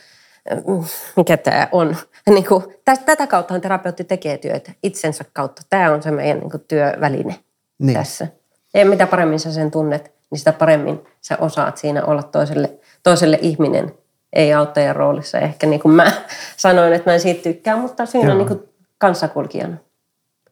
[1.16, 1.98] mikä tämä on.
[2.30, 2.64] Niin kuin,
[3.06, 5.62] tätä kautta terapeutti tekee työtä itsensä kautta.
[5.70, 7.36] Tämä on se meidän niin kuin, työväline
[7.80, 7.98] niin.
[7.98, 8.28] tässä.
[8.74, 12.72] Ja mitä paremmin sä sen tunnet, niin sitä paremmin sä osaat siinä olla toiselle,
[13.04, 13.94] toiselle ihminen,
[14.34, 15.40] ei auttajan roolissa.
[15.40, 16.12] Ehkä niin kuin mä
[16.58, 18.32] sanoin, että mä en siitä tykkää, mutta siinä Joo.
[18.32, 19.78] on niin kuin kanssakulkijana.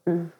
[0.05, 0.31] Mm.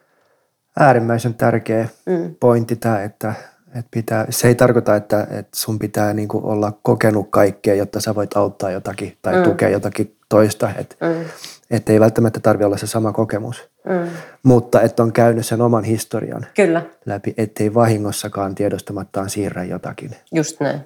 [0.79, 2.35] Äärimmäisen tärkeä mm.
[2.39, 3.33] pointti tämä, että,
[3.67, 8.01] että pitää, se ei tarkoita, että, että sun pitää niin kuin olla kokenut kaikkea, jotta
[8.01, 9.43] sä voit auttaa jotakin tai mm.
[9.43, 10.69] tukea jotakin toista.
[10.77, 11.25] Että mm.
[11.71, 13.68] et ei välttämättä tarvitse olla se sama kokemus.
[13.85, 14.09] Mm.
[14.43, 16.81] Mutta että on käynyt sen oman historian Kyllä.
[17.05, 20.15] läpi, ettei vahingossakaan tiedostamattaan siirrä jotakin.
[20.31, 20.79] Just näin.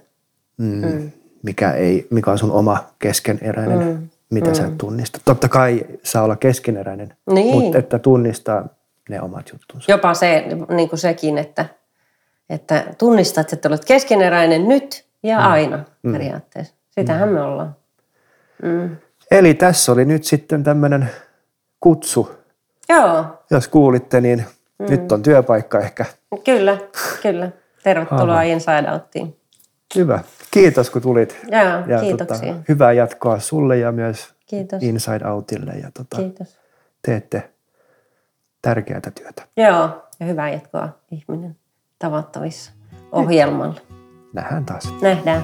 [0.57, 0.85] Mm.
[0.85, 1.11] Mm.
[1.43, 4.09] Mikä, ei, mikä on sun oma keskeneräinen, mm.
[4.29, 4.55] mitä mm.
[4.55, 5.21] sä tunnistat.
[5.25, 7.55] Totta kai saa olla keskeneräinen, niin.
[7.55, 8.67] mutta että tunnistaa
[9.09, 9.91] ne omat juttunsa.
[9.91, 11.65] Jopa se, niin kuin sekin, että,
[12.49, 15.45] että tunnistat, että olet keskeneräinen nyt ja mm.
[15.45, 16.11] aina mm.
[16.11, 16.73] periaatteessa.
[16.89, 17.35] Sitähän mm.
[17.35, 17.75] me ollaan.
[18.63, 18.97] Mm.
[19.31, 21.09] Eli tässä oli nyt sitten tämmöinen
[21.79, 22.42] kutsu
[22.89, 23.25] Joo.
[23.51, 24.45] Jos kuulitte, niin
[24.79, 24.85] mm.
[24.89, 26.05] nyt on työpaikka ehkä.
[26.43, 26.77] Kyllä,
[27.21, 27.51] kyllä.
[27.83, 28.41] Tervetuloa Aha.
[28.41, 29.37] Inside Outtiin.
[29.95, 30.19] Hyvä.
[30.51, 31.39] Kiitos kun tulit.
[31.51, 32.53] Joo, ja kiitoksia.
[32.53, 34.83] Tota, hyvää jatkoa sulle ja myös Kiitos.
[34.83, 35.71] Inside Outille.
[35.71, 36.59] Ja tota, Kiitos.
[37.05, 37.49] Teette
[38.61, 39.43] tärkeää työtä.
[39.57, 41.55] Joo, ja hyvää jatkoa ihminen
[41.99, 42.71] tavattavissa
[43.11, 43.81] ohjelmalla.
[44.33, 44.93] Nähdään taas.
[45.01, 45.43] Nähdään.